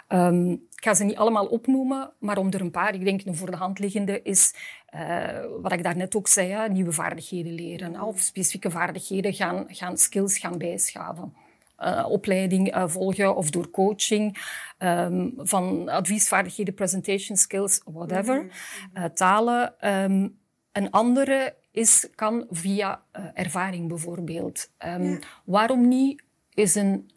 Um, 0.09 0.68
ik 0.79 0.85
ga 0.85 0.95
ze 0.95 1.05
niet 1.05 1.17
allemaal 1.17 1.47
opnoemen, 1.47 2.13
maar 2.19 2.39
om 2.39 2.53
er 2.53 2.61
een 2.61 2.71
paar, 2.71 2.95
ik 2.95 3.05
denk 3.05 3.25
een 3.25 3.37
voor 3.37 3.51
de 3.51 3.57
hand 3.57 3.79
liggende, 3.79 4.23
is 4.23 4.55
uh, 4.95 5.45
wat 5.61 5.73
ik 5.73 5.83
daarnet 5.83 6.17
ook 6.17 6.29
zei, 6.29 6.49
ja, 6.49 6.67
nieuwe 6.67 6.93
vaardigheden 6.93 7.53
leren. 7.53 8.01
Of 8.03 8.21
specifieke 8.21 8.71
vaardigheden 8.71 9.35
gaan, 9.35 9.65
gaan 9.69 9.97
skills 9.97 10.39
gaan 10.39 10.59
bijschaven. 10.59 11.35
Uh, 11.79 12.07
opleiding 12.09 12.77
uh, 12.77 12.89
volgen 12.89 13.37
of 13.37 13.51
door 13.51 13.71
coaching, 13.71 14.39
um, 14.79 15.35
van 15.37 15.89
adviesvaardigheden, 15.89 16.75
presentation 16.75 17.37
skills, 17.37 17.81
whatever. 17.85 18.51
-hmm. 18.93 19.15
talen. 19.15 19.75
Um, 20.03 20.39
een 20.73 20.91
andere 20.91 21.55
is, 21.71 22.09
kan 22.15 22.47
via 22.51 23.03
ervaring 23.35 23.89
bijvoorbeeld. 23.89 24.71
Um, 24.87 25.03
ja. 25.03 25.19
Waarom 25.45 25.89
niet 25.89 26.23
is 26.55 26.75
een 26.75 27.11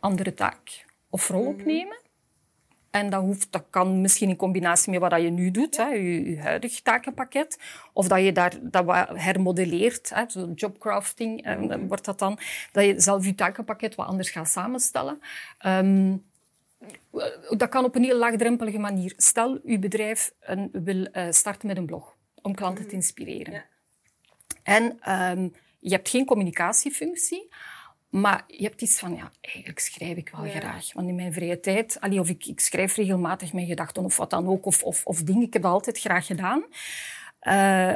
andere 0.00 0.34
taak 0.34 0.86
of 1.10 1.28
rol 1.28 1.46
opnemen? 1.46 2.06
En 2.90 3.10
dat, 3.10 3.22
hoeft, 3.22 3.52
dat 3.52 3.64
kan 3.70 4.00
misschien 4.00 4.28
in 4.28 4.36
combinatie 4.36 4.92
met 4.92 5.00
wat 5.00 5.22
je 5.22 5.30
nu 5.30 5.50
doet, 5.50 5.76
hè, 5.76 5.88
je, 5.88 6.30
je 6.30 6.40
huidig 6.40 6.82
takenpakket. 6.82 7.58
Of 7.92 8.08
dat 8.08 8.24
je 8.24 8.32
daar, 8.32 8.52
dat 8.62 8.84
wat 8.84 9.08
hermodelleert, 9.14 10.10
hè, 10.14 10.24
zo 10.28 10.52
jobcrafting 10.54 11.44
en, 11.44 11.88
wordt 11.88 12.04
dat 12.04 12.18
dan. 12.18 12.38
Dat 12.72 12.84
je 12.84 13.00
zelf 13.00 13.24
je 13.24 13.34
takenpakket 13.34 13.94
wat 13.94 14.06
anders 14.06 14.30
gaat 14.30 14.48
samenstellen. 14.48 15.20
Um, 15.66 16.26
dat 17.56 17.68
kan 17.68 17.84
op 17.84 17.94
een 17.94 18.04
heel 18.04 18.18
laagdrempelige 18.18 18.78
manier. 18.78 19.12
Stel, 19.16 19.60
uw 19.64 19.78
bedrijf 19.78 20.32
een, 20.40 20.68
wil 20.72 21.08
uh, 21.12 21.26
starten 21.30 21.68
met 21.68 21.76
een 21.76 21.86
blog 21.86 22.16
om 22.42 22.54
klanten 22.54 22.88
te 22.88 22.94
inspireren. 22.94 23.52
Ja. 23.52 23.64
En 24.62 24.84
um, 25.38 25.54
je 25.78 25.90
hebt 25.90 26.08
geen 26.08 26.24
communicatiefunctie, 26.24 27.48
maar 28.10 28.44
je 28.46 28.62
hebt 28.62 28.82
iets 28.82 28.98
van, 28.98 29.14
ja, 29.14 29.32
eigenlijk 29.40 29.78
schrijf 29.78 30.16
ik 30.16 30.28
wel 30.28 30.50
graag. 30.50 30.92
Want 30.92 31.08
in 31.08 31.14
mijn 31.14 31.32
vrije 31.32 31.60
tijd, 31.60 32.00
allee, 32.00 32.20
of 32.20 32.28
ik, 32.28 32.46
ik, 32.46 32.60
schrijf 32.60 32.94
regelmatig 32.94 33.52
mijn 33.52 33.66
gedachten 33.66 34.04
of 34.04 34.16
wat 34.16 34.30
dan 34.30 34.48
ook, 34.48 34.66
of, 34.66 34.82
of, 34.82 35.04
of 35.04 35.22
dingen, 35.22 35.42
ik 35.42 35.52
heb 35.52 35.62
dat 35.62 35.72
altijd 35.72 35.98
graag 35.98 36.26
gedaan. 36.26 36.64
Uh, 37.42 37.94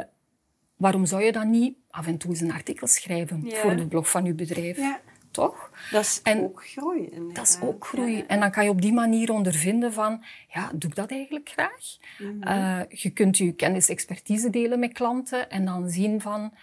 waarom 0.75 1.05
zou 1.05 1.23
je 1.23 1.31
dan 1.31 1.49
niet 1.49 1.77
af 1.89 2.07
en 2.07 2.17
toe 2.17 2.29
eens 2.29 2.39
een 2.39 2.53
artikel 2.53 2.87
schrijven 2.87 3.51
voor 3.51 3.75
de 3.75 3.87
blog 3.87 4.09
van 4.09 4.25
je 4.25 4.33
bedrijf? 4.33 4.77
Ja. 4.77 4.99
Toch? 5.31 5.71
Dat 5.91 6.01
is 6.03 6.21
ook 6.41 6.65
groei. 6.65 7.09
Dat 7.33 7.47
is 7.47 7.57
ook 7.61 7.85
groei. 7.85 8.23
En 8.27 8.39
dan 8.39 8.51
kan 8.51 8.63
je 8.63 8.69
op 8.69 8.81
die 8.81 8.93
manier 8.93 9.31
ondervinden 9.31 9.93
van, 9.93 10.23
ja, 10.47 10.71
doe 10.75 10.89
ik 10.89 10.95
dat 10.95 11.11
eigenlijk 11.11 11.49
graag? 11.49 11.97
Mhm. 12.19 12.47
uh, 12.47 12.79
je 12.89 13.09
kunt 13.09 13.37
je 13.37 13.53
kennis, 13.53 13.89
expertise 13.89 14.49
delen 14.49 14.79
met 14.79 14.93
klanten 14.93 15.49
en 15.49 15.65
dan 15.65 15.89
zien 15.89 16.21
van, 16.21 16.53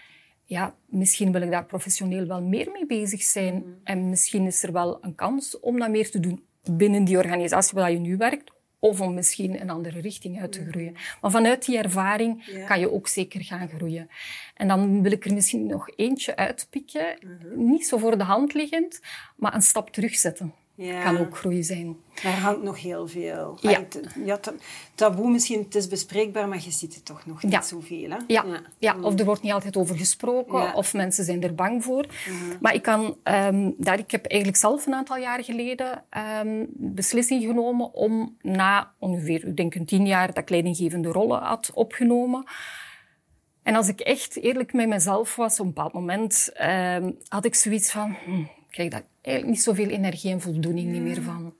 ja, 0.50 0.75
misschien 0.87 1.33
wil 1.33 1.42
ik 1.42 1.50
daar 1.50 1.64
professioneel 1.64 2.26
wel 2.26 2.42
meer 2.42 2.71
mee 2.71 2.87
bezig 2.87 3.23
zijn. 3.23 3.54
Mhm. 3.54 3.69
En 3.85 4.09
misschien 4.09 4.47
is 4.47 4.62
er 4.62 4.73
wel 4.73 4.99
een 5.00 5.14
kans 5.14 5.61
om 5.61 5.78
dat 5.78 5.90
meer 5.90 6.11
te 6.11 6.21
doen 6.21 6.45
binnen 6.71 7.04
die 7.04 7.16
organisatie 7.16 7.78
waar 7.78 7.92
je 7.92 7.99
nu 7.99 8.16
werkt. 8.16 8.52
Of 8.78 9.00
om 9.00 9.14
misschien 9.14 9.61
een 9.61 9.71
andere 9.71 10.00
richting 10.00 10.40
uit 10.40 10.52
te 10.52 10.61
mhm. 10.61 10.71
groeien. 10.71 10.97
Maar 11.21 11.30
vanuit 11.30 11.64
die 11.64 11.78
ervaring 11.78 12.62
kan 12.66 12.80
je 12.80 12.92
ook 12.92 13.09
zeker 13.09 13.45
gaan 13.45 13.69
groeien. 13.69 14.09
En 14.54 14.69
dan 14.69 15.02
wil 15.02 15.12
ik 15.12 15.25
er 15.25 15.35
misschien 15.35 15.66
nog 15.66 15.88
eentje 15.97 16.37
uitpikken. 16.37 17.19
Mhm. 17.21 17.69
Niet 17.69 17.87
zo 17.87 17.99
voor 17.99 18.19
de 18.19 18.25
hand 18.25 18.54
liggend, 18.54 19.00
maar 19.37 19.54
een 19.54 19.62
stap 19.62 19.90
terugzetten. 19.90 20.54
Ja. 20.82 21.02
Kan 21.02 21.18
ook 21.18 21.37
groei 21.37 21.62
zijn. 21.62 21.96
Daar 22.22 22.38
hangt 22.38 22.62
nog 22.62 22.82
heel 22.82 23.08
veel. 23.08 23.58
Ja. 23.60 23.82
ja 24.25 24.40
taboe 24.94 25.30
misschien, 25.30 25.62
het 25.62 25.75
is 25.75 25.88
bespreekbaar, 25.88 26.49
maar 26.49 26.60
je 26.64 26.70
ziet 26.70 26.94
het 26.94 27.04
toch 27.04 27.26
nog 27.26 27.42
niet 27.42 27.64
zoveel. 27.64 28.10
Hè? 28.10 28.16
Ja. 28.26 28.44
Ja. 28.44 28.60
ja, 28.78 28.96
of 29.00 29.18
er 29.18 29.25
wordt 29.25 29.42
niet 29.42 29.52
altijd 29.52 29.76
over 29.76 29.96
gesproken, 29.96 30.75
of 30.75 30.94
mensen 30.94 31.25
zijn 31.25 31.42
er 31.42 31.54
bang 31.54 31.84
voor. 31.84 32.06
Mhm. 32.06 32.56
Maar 32.60 32.75
ik 32.75 32.82
kan, 32.82 33.16
um, 33.25 33.75
daar, 33.78 33.99
ik 33.99 34.10
heb 34.10 34.26
eigenlijk 34.26 34.60
zelf 34.60 34.87
een 34.87 34.94
aantal 34.94 35.16
jaar 35.16 35.44
geleden 35.44 36.04
um, 36.44 36.66
beslissing 36.75 37.42
genomen 37.42 37.94
om 37.94 38.37
na 38.40 38.92
ongeveer, 38.99 39.46
ik 39.46 39.56
denk 39.56 39.75
een 39.75 39.87
tien 39.87 40.06
jaar, 40.06 40.26
dat 40.26 40.38
ik 40.38 40.50
leidinggevende 40.50 41.08
rollen 41.08 41.42
had 41.42 41.70
opgenomen. 41.75 42.44
En 43.62 43.76
als 43.76 43.88
ik 43.88 44.00
echt 44.00 44.37
eerlijk 44.37 44.72
met 44.72 44.88
mezelf 44.88 45.37
was, 45.37 45.60
op 45.60 45.66
een 45.66 45.72
bepaald 45.72 45.92
moment 45.92 46.52
um, 46.62 47.16
had 47.28 47.44
ik 47.44 47.54
zoiets 47.54 47.90
van, 47.90 48.16
hm, 48.25 48.42
krijg 48.70 48.90
daar 48.90 49.04
eigenlijk 49.22 49.54
niet 49.56 49.64
zoveel 49.64 49.88
energie 49.88 50.32
en 50.32 50.40
voldoening 50.40 50.90
niet 50.90 51.02
meer 51.02 51.22
van. 51.22 51.54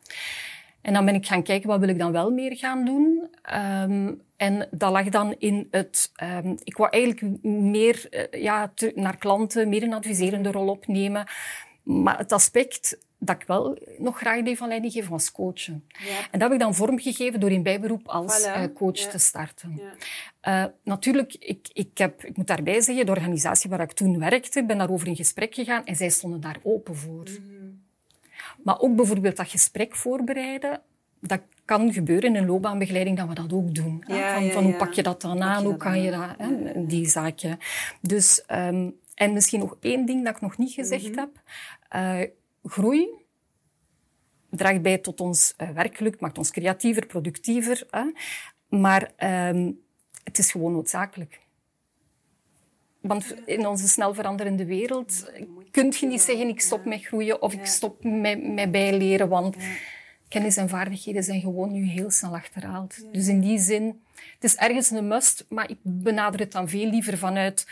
En 0.83 0.93
dan 0.93 1.05
ben 1.05 1.15
ik 1.15 1.27
gaan 1.27 1.43
kijken, 1.43 1.69
wat 1.69 1.81
wil 1.81 1.89
ik 1.89 1.99
dan 1.99 2.13
wel 2.13 2.31
meer 2.31 2.57
gaan 2.57 2.85
doen? 2.85 3.29
Um, 3.55 4.23
en 4.37 4.69
dat 4.71 4.93
lag 4.93 5.09
dan 5.09 5.35
in 5.39 5.69
het... 5.71 6.13
Um, 6.23 6.57
ik 6.65 6.77
wou 6.77 6.91
eigenlijk 6.91 7.43
meer 7.43 8.09
uh, 8.11 8.43
ja, 8.43 8.73
naar 8.95 9.17
klanten, 9.17 9.69
meer 9.69 9.83
een 9.83 9.95
adviserende 9.95 10.51
rol 10.51 10.69
opnemen. 10.69 11.27
Maar 11.83 12.19
het 12.19 12.33
aspect 12.33 12.99
dat 13.21 13.41
ik 13.41 13.47
wel 13.47 13.79
nog 13.99 14.19
graag 14.19 14.43
deed 14.43 14.59
van 14.59 14.69
leiding 14.69 14.93
geven 14.93 15.11
was 15.11 15.33
coachen. 15.33 15.85
Ja. 15.89 16.19
En 16.31 16.39
dat 16.39 16.43
heb 16.43 16.53
ik 16.53 16.59
dan 16.59 16.75
vormgegeven 16.75 17.41
door 17.41 17.51
in 17.51 17.63
bijberoep 17.63 18.09
als 18.09 18.47
uh, 18.47 18.65
coach 18.75 18.93
te 18.97 19.19
starten. 19.19 19.81
Uh, 20.49 20.65
natuurlijk, 20.85 21.35
ik, 21.35 21.69
ik, 21.73 21.99
heb, 21.99 22.25
ik 22.25 22.37
moet 22.37 22.47
daarbij 22.47 22.81
zeggen, 22.81 23.07
de 23.07 23.13
organisatie 23.13 23.71
waar 23.71 23.81
ik 23.81 23.93
toen 23.93 24.19
werkte, 24.19 24.65
ben 24.65 24.79
daarover 24.79 25.09
in 25.09 25.17
gesprek 25.17 25.55
gegaan 25.55 25.85
en 25.85 25.97
zij 25.97 26.09
stonden 26.09 26.41
daar 26.41 26.59
open 26.63 26.97
voor. 26.97 27.29
Mm 27.41 27.83
Maar 28.63 28.81
ook 28.81 28.97
bijvoorbeeld 28.97 29.37
dat 29.37 29.49
gesprek 29.49 29.97
voorbereiden, 29.97 30.81
dat 31.21 31.41
kan 31.65 31.93
gebeuren 31.93 32.35
in 32.35 32.43
een 32.43 32.47
loopbaanbegeleiding 32.47 33.17
dat 33.17 33.29
we 33.29 33.35
dat 33.35 33.53
ook 33.53 33.75
doen. 33.75 34.05
van, 34.07 34.51
van 34.51 34.65
hoe 34.65 34.75
pak 34.75 34.93
je 34.93 35.03
dat 35.03 35.21
dan 35.21 35.43
aan, 35.43 35.65
hoe 35.65 35.77
kan 35.77 36.03
je 36.03 36.11
dat, 36.11 36.35
hè, 36.39 36.87
die 36.87 37.09
zaken. 37.09 37.59
Dus, 38.01 38.45
um, 38.53 38.99
en 39.15 39.33
misschien 39.33 39.61
nog 39.61 39.77
één 39.81 40.07
ding 40.07 40.25
dat 40.25 40.35
ik 40.35 40.41
nog 40.41 40.59
niet 40.59 40.73
gezegd 40.73 41.09
mm 41.09 41.13
-hmm. 41.13 41.19
heb. 41.19 41.43
Uh, 41.97 42.29
groei 42.65 43.09
draagt 44.51 44.83
bij 44.83 44.99
tot 44.99 45.21
ons 45.21 45.55
uh, 45.59 45.71
werkgeluk, 45.71 46.21
maakt 46.21 46.39
ons 46.39 46.51
creatiever, 46.51 47.07
productiever. 47.07 47.87
Hè? 47.91 48.05
Maar 48.69 49.11
um, 49.49 49.81
het 50.25 50.39
is 50.39 50.51
gewoon 50.51 50.73
noodzakelijk. 50.73 51.41
Want 53.01 53.35
in 53.47 53.67
onze 53.67 53.89
snel 53.89 54.15
veranderende 54.15 54.65
wereld 54.65 55.33
kun 55.71 55.95
je 56.01 56.07
niet 56.07 56.21
zeggen 56.21 56.49
ik 56.49 56.61
stop 56.61 56.85
met 56.85 57.05
groeien 57.05 57.43
of 57.43 57.53
ik 57.53 57.67
stop 57.67 58.05
met, 58.05 58.53
met 58.53 58.71
bijleren, 58.71 59.29
want 59.29 59.57
kennis 60.29 60.57
en 60.57 60.69
vaardigheden 60.69 61.23
zijn 61.23 61.41
gewoon 61.41 61.73
nu 61.73 61.85
heel 61.85 62.11
snel 62.11 62.35
achterhaald. 62.35 63.13
Dus 63.13 63.29
in 63.29 63.41
die 63.41 63.59
zin, 63.59 64.03
het 64.15 64.45
is 64.45 64.57
ergens 64.57 64.91
een 64.91 65.09
must, 65.09 65.47
maar 65.49 65.71
ik 65.71 65.79
benader 65.83 66.41
het 66.41 66.53
dan 66.53 66.69
veel 66.69 66.91
liever 66.91 67.19
vanuit 67.19 67.67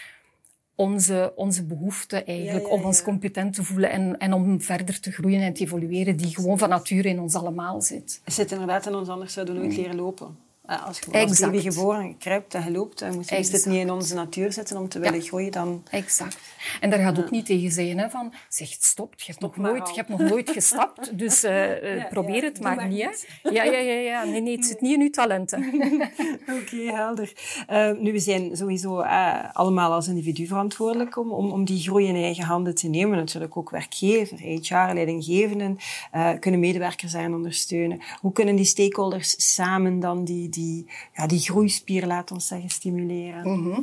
onze, 0.78 1.32
onze 1.36 1.64
behoefte 1.64 2.24
eigenlijk 2.24 2.70
om 2.70 2.84
ons 2.84 3.02
competent 3.02 3.54
te 3.54 3.64
voelen 3.64 3.90
en, 3.90 4.18
en 4.18 4.32
om 4.32 4.60
verder 4.60 5.00
te 5.00 5.12
groeien 5.12 5.40
en 5.40 5.52
te 5.52 5.62
evolueren, 5.62 6.16
die 6.16 6.34
gewoon 6.34 6.58
van 6.58 6.68
nature 6.68 7.08
in 7.08 7.20
ons 7.20 7.34
allemaal 7.34 7.80
zit. 7.82 8.20
Zit 8.24 8.52
inderdaad 8.52 8.86
in 8.86 8.94
ons, 8.94 9.08
anders 9.08 9.32
zouden 9.32 9.54
we 9.54 9.60
nooit 9.60 9.76
leren 9.76 9.96
lopen. 9.96 10.36
Eh, 10.68 10.86
als 10.86 10.98
je 10.98 11.18
als 11.20 11.40
baby 11.40 11.60
geboren 11.60 12.18
kruipt 12.18 12.54
en 12.54 12.64
je 12.64 12.70
loopt, 12.70 12.98
dan 12.98 13.14
moet 13.14 13.30
het 13.30 13.66
niet 13.66 13.80
in 13.80 13.90
onze 13.90 14.14
natuur 14.14 14.52
zitten 14.52 14.76
om 14.76 14.88
te 14.88 14.98
willen 14.98 15.22
groeien. 15.22 15.52
Dan... 15.52 15.82
Exact. 15.90 16.38
En 16.80 16.90
daar 16.90 16.98
gaat 16.98 17.18
ook 17.18 17.30
niet 17.30 17.46
tegen 17.46 17.70
zeggen 17.70 17.98
hè, 17.98 18.10
van, 18.10 18.32
zeg, 18.48 18.68
stop, 18.68 19.14
je 19.16 19.24
hebt, 19.26 19.40
nog 19.40 19.56
nooit, 19.56 19.88
je 19.88 19.94
hebt 19.94 20.08
nog 20.08 20.20
nooit 20.20 20.50
gestapt, 20.50 21.18
dus 21.18 21.44
uh, 21.44 22.08
probeer 22.10 22.42
het 22.42 22.60
maar, 22.60 22.88
niet. 22.88 23.26
Hè. 23.42 23.50
Ja, 23.50 23.64
ja, 23.64 23.78
ja, 23.78 23.92
ja. 23.92 24.24
Nee, 24.24 24.40
nee, 24.40 24.56
het 24.56 24.66
zit 24.66 24.80
niet 24.80 24.94
in 24.94 25.00
uw 25.00 25.10
talenten. 25.10 25.64
Oké, 26.62 26.76
helder. 26.76 27.32
Uh, 27.70 27.90
nu, 27.98 28.12
we 28.12 28.18
zijn 28.18 28.56
sowieso 28.56 29.00
allemaal 29.52 29.92
als 29.92 30.08
individu 30.08 30.46
verantwoordelijk 30.46 31.16
om, 31.16 31.30
om, 31.30 31.50
om 31.50 31.64
die 31.64 31.80
groei 31.80 32.06
in 32.06 32.14
eigen 32.14 32.44
handen 32.44 32.74
te 32.74 32.88
nemen. 32.88 33.16
Natuurlijk 33.16 33.56
ook 33.56 33.70
werkgever, 33.70 34.38
HR, 34.38 34.94
leidinggevenden, 34.94 35.78
kunnen 36.40 36.60
medewerkers 36.60 37.12
zijn 37.12 37.34
ondersteunen. 37.34 38.00
Hoe 38.20 38.32
kunnen 38.32 38.56
die 38.56 38.64
stakeholders 38.64 39.54
samen 39.54 40.00
dan 40.00 40.24
die 40.24 40.36
die, 40.38 40.57
ja, 41.12 41.26
die 41.26 41.38
groeispier, 41.38 42.06
laat 42.06 42.30
ons 42.30 42.46
zeggen, 42.46 42.70
stimuleren? 42.70 43.60
Mhm. 43.60 43.80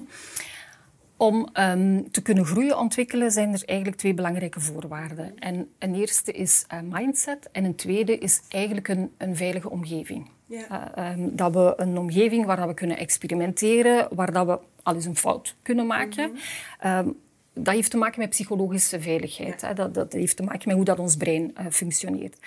Om 1.17 1.49
um, 1.53 2.11
te 2.11 2.21
kunnen 2.21 2.45
groeien 2.45 2.77
ontwikkelen 2.77 3.31
zijn 3.31 3.53
er 3.53 3.63
eigenlijk 3.65 3.97
twee 3.97 4.13
belangrijke 4.13 4.59
voorwaarden. 4.59 5.39
En 5.39 5.69
een 5.79 5.95
eerste 5.95 6.31
is 6.31 6.65
uh, 6.73 6.79
mindset 6.91 7.49
en 7.51 7.63
een 7.65 7.75
tweede 7.75 8.17
is 8.17 8.41
eigenlijk 8.49 8.87
een, 8.87 9.11
een 9.17 9.35
veilige 9.35 9.69
omgeving. 9.69 10.29
Ja. 10.45 10.97
Uh, 10.97 11.11
um, 11.11 11.35
dat 11.35 11.53
we 11.53 11.73
een 11.77 11.97
omgeving 11.97 12.45
waar 12.45 12.57
dat 12.57 12.67
we 12.67 12.73
kunnen 12.73 12.97
experimenteren, 12.97 14.07
waar 14.15 14.31
dat 14.31 14.45
we 14.45 14.59
al 14.83 14.95
eens 14.95 15.05
een 15.05 15.15
fout 15.15 15.55
kunnen 15.61 15.87
maken. 15.87 16.29
Mm 16.29 16.37
um, 16.85 17.23
dat 17.55 17.73
heeft 17.73 17.91
te 17.91 17.97
maken 17.97 18.19
met 18.19 18.29
psychologische 18.29 19.01
veiligheid. 19.01 19.61
Ja. 19.61 19.67
Hè. 19.67 19.73
Dat, 19.73 19.93
dat, 19.93 20.13
heeft 20.13 20.35
te 20.35 20.43
maken 20.43 20.67
met 20.67 20.75
hoe 20.75 20.85
dat 20.85 20.99
ons 20.99 21.15
brein 21.15 21.53
uh, 21.59 21.65
functioneert. 21.69 22.37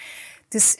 Het 0.44 0.54
is 0.54 0.78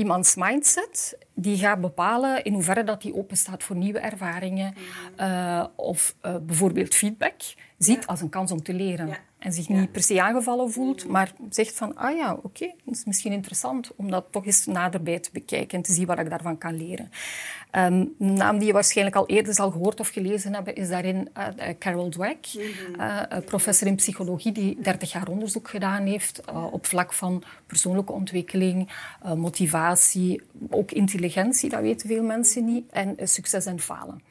iemands 0.00 0.34
mindset 0.34 1.18
die 1.34 1.56
gaat 1.56 1.80
bepalen 1.80 2.44
in 2.44 2.52
hoeverre 2.52 2.84
dat 2.84 3.02
die 3.02 3.14
open 3.14 3.36
staat 3.36 3.62
voor 3.62 3.76
nieuwe 3.76 3.98
ervaringen 3.98 4.74
uh, 5.20 5.64
of 5.76 6.14
uh, 6.22 6.36
bijvoorbeeld 6.42 6.94
feedback 6.94 7.34
ziet 7.84 8.06
als 8.06 8.20
een 8.20 8.28
kans 8.28 8.52
om 8.52 8.62
te 8.62 8.74
leren. 8.74 9.16
En 9.38 9.52
zich 9.52 9.68
niet 9.68 9.92
per 9.92 10.02
se 10.02 10.22
aangevallen 10.22 10.72
voelt, 10.72 11.08
maar 11.08 11.32
zegt 11.50 11.76
van, 11.76 11.96
ah 11.96 12.16
ja, 12.16 12.32
oké, 12.32 12.46
okay, 12.46 12.74
het 12.84 12.96
is 12.96 13.04
misschien 13.04 13.32
interessant 13.32 13.90
om 13.96 14.10
dat 14.10 14.24
toch 14.30 14.46
eens 14.46 14.66
naderbij 14.66 15.18
te 15.18 15.30
bekijken 15.32 15.78
en 15.78 15.84
te 15.84 15.92
zien 15.92 16.06
wat 16.06 16.18
ik 16.18 16.30
daarvan 16.30 16.58
kan 16.58 16.76
leren. 16.76 17.10
Um, 17.72 18.14
een 18.18 18.32
naam 18.32 18.58
die 18.58 18.66
je 18.66 18.72
waarschijnlijk 18.72 19.16
al 19.16 19.26
eerder 19.26 19.54
zal 19.54 19.70
gehoord 19.70 20.00
of 20.00 20.08
gelezen 20.08 20.54
hebben, 20.54 20.74
is 20.74 20.88
daarin 20.88 21.28
uh, 21.38 21.46
Carol 21.78 22.08
Dweck, 22.08 22.46
mm 22.54 23.44
professor 23.44 23.86
in 23.86 23.94
psychologie 23.94 24.52
die 24.52 24.80
30 24.80 25.12
jaar 25.12 25.28
onderzoek 25.28 25.68
gedaan 25.68 26.06
heeft 26.06 26.40
op 26.70 26.86
vlak 26.86 27.12
van 27.12 27.42
persoonlijke 27.66 28.12
ontwikkeling, 28.12 28.88
motivatie, 29.36 30.42
ook 30.70 30.92
intelligentie, 30.92 31.70
dat 31.70 31.80
weten 31.80 32.08
veel 32.08 32.22
mensen 32.22 32.64
niet, 32.64 32.90
en 32.90 33.16
succes 33.22 33.66
en 33.66 33.80
falen. 33.80 34.22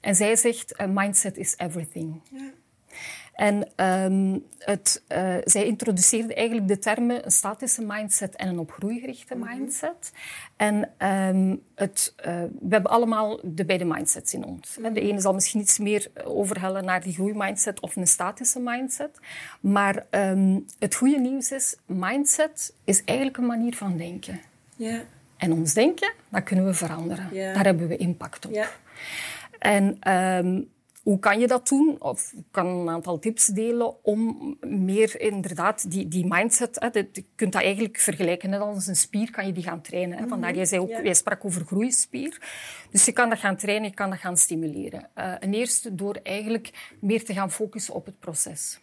En 0.00 0.14
zij 0.14 0.36
zegt, 0.36 0.86
mindset 0.86 1.36
is 1.36 1.54
everything. 1.56 2.20
Ja. 2.30 2.50
En 3.38 3.68
um, 3.76 4.44
het, 4.58 5.02
uh, 5.12 5.34
zij 5.44 5.66
introduceerde 5.66 6.34
eigenlijk 6.34 6.68
de 6.68 6.78
termen 6.78 7.24
een 7.24 7.30
statische 7.30 7.82
mindset 7.82 8.36
en 8.36 8.48
een 8.48 8.58
op 8.58 8.70
groei 8.70 9.00
gerichte 9.00 9.34
mhm. 9.34 9.48
mindset. 9.48 10.12
En 10.56 10.90
um, 11.36 11.62
het, 11.74 12.14
uh, 12.20 12.24
we 12.60 12.68
hebben 12.68 12.90
allemaal 12.90 13.40
de 13.42 13.64
beide 13.64 13.84
mindsets 13.84 14.34
in 14.34 14.44
ons. 14.44 14.76
Mm 14.76 14.94
De 14.94 15.00
ene 15.00 15.20
zal 15.20 15.34
misschien 15.34 15.60
iets 15.60 15.78
meer 15.78 16.10
overhellen 16.24 16.84
naar 16.84 17.02
die 17.02 17.12
groeimindset 17.12 17.80
of 17.80 17.96
een 17.96 18.06
statische 18.06 18.60
mindset. 18.60 19.18
Maar 19.60 20.06
um, 20.10 20.66
het 20.78 20.94
goede 20.94 21.18
nieuws 21.18 21.52
is, 21.52 21.76
mindset 21.86 22.74
is 22.84 23.04
eigenlijk 23.04 23.38
een 23.38 23.46
manier 23.46 23.74
van 23.74 23.96
denken. 23.96 24.40
Yeah. 24.76 25.00
En 25.36 25.52
ons 25.52 25.74
denken, 25.74 26.12
dat 26.28 26.42
kunnen 26.42 26.64
we 26.64 26.74
veranderen. 26.74 27.28
Yeah. 27.32 27.54
Daar 27.54 27.64
hebben 27.64 27.88
we 27.88 27.96
impact 27.96 28.46
op. 28.46 28.52
Yeah. 28.52 28.66
En 29.58 29.98
hoe 31.08 31.18
kan 31.18 31.40
je 31.40 31.46
dat 31.46 31.68
doen? 31.68 31.96
Of 31.98 32.32
ik 32.32 32.44
kan 32.50 32.66
een 32.66 32.88
aantal 32.88 33.18
tips 33.18 33.46
delen 33.46 34.04
om 34.04 34.56
meer 34.60 35.20
inderdaad 35.20 35.90
die, 35.90 36.08
die 36.08 36.26
mindset... 36.26 36.76
Hè, 36.80 36.88
je 37.12 37.24
kunt 37.34 37.52
dat 37.52 37.62
eigenlijk 37.62 37.98
vergelijken 37.98 38.50
net 38.50 38.60
als 38.60 38.86
een 38.86 38.96
spier, 38.96 39.30
kan 39.30 39.46
je 39.46 39.52
die 39.52 39.62
gaan 39.62 39.80
trainen. 39.80 40.18
Hè. 40.18 40.26
Vandaar, 40.26 40.54
jij, 40.54 40.64
zei 40.64 40.80
ook, 40.80 40.90
jij 41.02 41.14
sprak 41.14 41.44
over 41.44 41.64
groeispier. 41.64 42.40
Dus 42.90 43.04
je 43.04 43.12
kan 43.12 43.28
dat 43.28 43.38
gaan 43.38 43.56
trainen, 43.56 43.88
je 43.88 43.94
kan 43.94 44.10
dat 44.10 44.18
gaan 44.18 44.36
stimuleren. 44.36 45.08
Uh, 45.18 45.42
en 45.42 45.54
eerste 45.54 45.94
door 45.94 46.18
eigenlijk 46.22 46.94
meer 47.00 47.24
te 47.24 47.32
gaan 47.32 47.50
focussen 47.50 47.94
op 47.94 48.06
het 48.06 48.18
proces. 48.18 48.80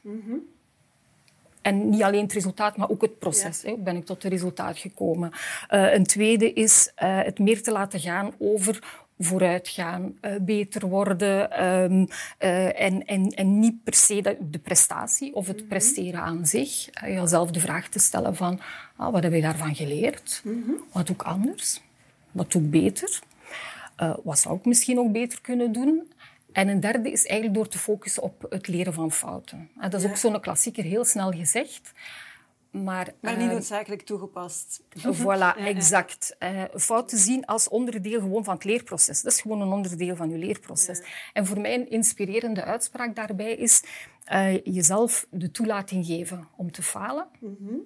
En 1.62 1.90
niet 1.90 2.04
alleen 2.04 2.24
het 2.24 2.34
resultaat, 2.34 2.78
maar 2.78 2.90
ook 2.90 3.02
het 3.02 3.20
proces. 3.20 3.62
Ja. 3.62 3.70
Hè. 3.70 3.78
Ben 3.78 3.96
ik 3.96 4.06
tot 4.06 4.24
het 4.24 4.32
resultaat 4.32 4.78
gekomen? 4.78 5.32
Uh, 5.70 5.94
een 5.94 6.06
tweede 6.06 6.54
is 6.54 6.92
uh, 7.04 7.24
het 7.24 7.40
meer 7.40 7.64
te 7.64 7.72
laten 7.72 8.00
gaan 8.00 8.34
over 8.38 9.05
vooruitgaan, 9.18 10.18
uh, 10.22 10.36
beter 10.42 10.88
worden 10.88 11.64
um, 11.66 12.08
uh, 12.40 12.82
en, 12.82 13.06
en, 13.06 13.30
en 13.30 13.60
niet 13.60 13.84
per 13.84 13.94
se 13.94 14.38
de, 14.50 14.60
prestatie 14.60 15.36
of 15.36 15.48
het 15.48 15.60
-hmm. 15.60 15.68
presteren 15.68 16.22
aan 16.22 16.46
zich. 16.46 17.04
Uh, 17.04 17.20
jezelf 17.20 17.52
de 17.52 17.60
vraag 17.60 17.88
te 17.88 18.00
stellen 18.00 18.36
van 18.36 18.60
ah, 18.96 19.12
wat 19.12 19.24
heb 19.24 19.34
je 19.34 19.42
daarvan 19.42 19.76
geleerd? 19.76 20.42
Mm 20.44 20.64
-hmm. 20.66 20.78
Wat 20.92 21.08
doe 21.08 21.16
ik 21.16 21.24
anders? 21.24 21.82
Wat 22.32 22.52
doe 22.52 22.62
ik 22.62 22.72
beter? 22.72 23.20
wat 24.24 24.40
zou 24.40 24.58
ik 24.58 24.66
misschien 24.66 25.00
ook 25.00 25.12
beter 25.12 25.42
kunnen 25.42 25.72
doen? 25.72 26.12
En 26.52 26.68
een 26.68 26.80
derde 26.80 27.12
is 27.12 27.26
eigenlijk 27.26 27.60
door 27.60 27.68
te 27.68 27.78
focussen 27.78 28.24
op 28.24 28.46
het 28.50 28.68
leren 28.68 28.94
van 28.94 29.12
fouten. 29.12 29.70
dat 29.80 29.94
is 29.94 30.04
ja. 30.04 30.10
ook 30.10 30.18
zo'n 30.18 30.40
klassieker, 30.40 30.84
heel 30.84 31.06
snel 31.06 31.32
gezegd. 31.32 31.92
Maar, 32.84 33.14
maar 33.22 33.38
niet 33.38 33.52
noodzakelijk 33.52 34.02
uh, 34.02 34.08
toegepast. 34.08 34.82
Voilà, 34.98 35.58
exact. 35.74 36.36
Uh, 36.40 36.64
fouten 36.76 37.18
zien 37.18 37.46
als 37.46 37.70
onderdeel 37.70 38.20
gewoon 38.20 38.44
van 38.44 38.54
het 38.54 38.64
leerproces. 38.64 39.22
Dat 39.22 39.32
is 39.32 39.42
gewoon 39.42 39.62
een 39.62 39.72
onderdeel 39.72 40.16
van 40.16 40.30
je 40.30 40.38
leerproces. 40.38 40.98
Ja. 40.98 41.06
En 41.34 41.46
voor 41.46 41.60
mij 41.60 41.74
een 41.74 41.90
inspirerende 41.90 42.64
uitspraak 42.64 43.16
daarbij 43.16 43.56
is 43.56 43.84
uh, 44.32 44.64
jezelf 44.64 45.28
de 45.30 45.52
toelating 45.52 46.06
geven 46.06 46.48
om 46.56 46.72
te 46.72 46.82
falen. 46.82 47.28
Mm 47.40 47.58
-hmm. 47.60 47.80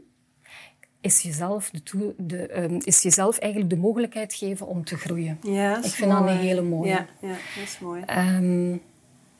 Is 1.01 1.21
jezelf, 1.21 1.69
de 1.69 2.13
de, 2.17 2.61
um, 2.61 2.79
is 2.83 3.01
jezelf 3.01 3.37
eigenlijk 3.37 3.71
de 3.71 3.77
mogelijkheid 3.77 4.33
geven 4.33 4.67
om 4.67 4.83
te 4.83 4.97
groeien. 4.97 5.37
Ja, 5.41 5.77
Ik 5.77 5.91
vind 5.91 6.11
mooi. 6.11 6.23
dat 6.23 6.31
een 6.31 6.37
hele 6.37 6.61
mooie. 6.61 6.89
Ja, 6.89 7.07
ja 7.21 7.27
dat 7.27 7.63
is 7.63 7.79
mooi. 7.79 8.03
Um, 8.17 8.81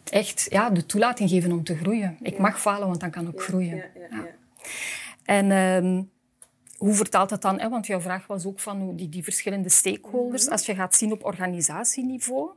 echt 0.03 0.47
ja, 0.49 0.69
de 0.69 0.85
toelating 0.85 1.29
geven 1.29 1.51
om 1.51 1.63
te 1.63 1.75
groeien. 1.75 2.17
Ik 2.21 2.33
ja. 2.33 2.41
mag 2.41 2.61
falen, 2.61 2.87
want 2.87 2.99
dan 2.99 3.09
kan 3.09 3.27
ik 3.27 3.39
groeien. 3.39 3.75
Ja, 3.75 3.85
ja, 4.09 4.27
en 5.29 5.51
um, 5.51 6.11
hoe 6.77 6.93
vertaalt 6.93 7.29
dat 7.29 7.41
dan? 7.41 7.59
Hè? 7.59 7.69
Want 7.69 7.87
jouw 7.87 7.99
vraag 8.01 8.27
was 8.27 8.45
ook 8.45 8.59
van 8.59 8.95
die, 8.95 9.09
die 9.09 9.23
verschillende 9.23 9.69
stakeholders. 9.69 10.41
Mm-hmm. 10.41 10.57
Als 10.57 10.65
je 10.65 10.75
gaat 10.75 10.95
zien 10.95 11.11
op 11.11 11.25
organisatieniveau, 11.25 12.49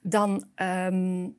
dan 0.00 0.44
um, 0.56 1.36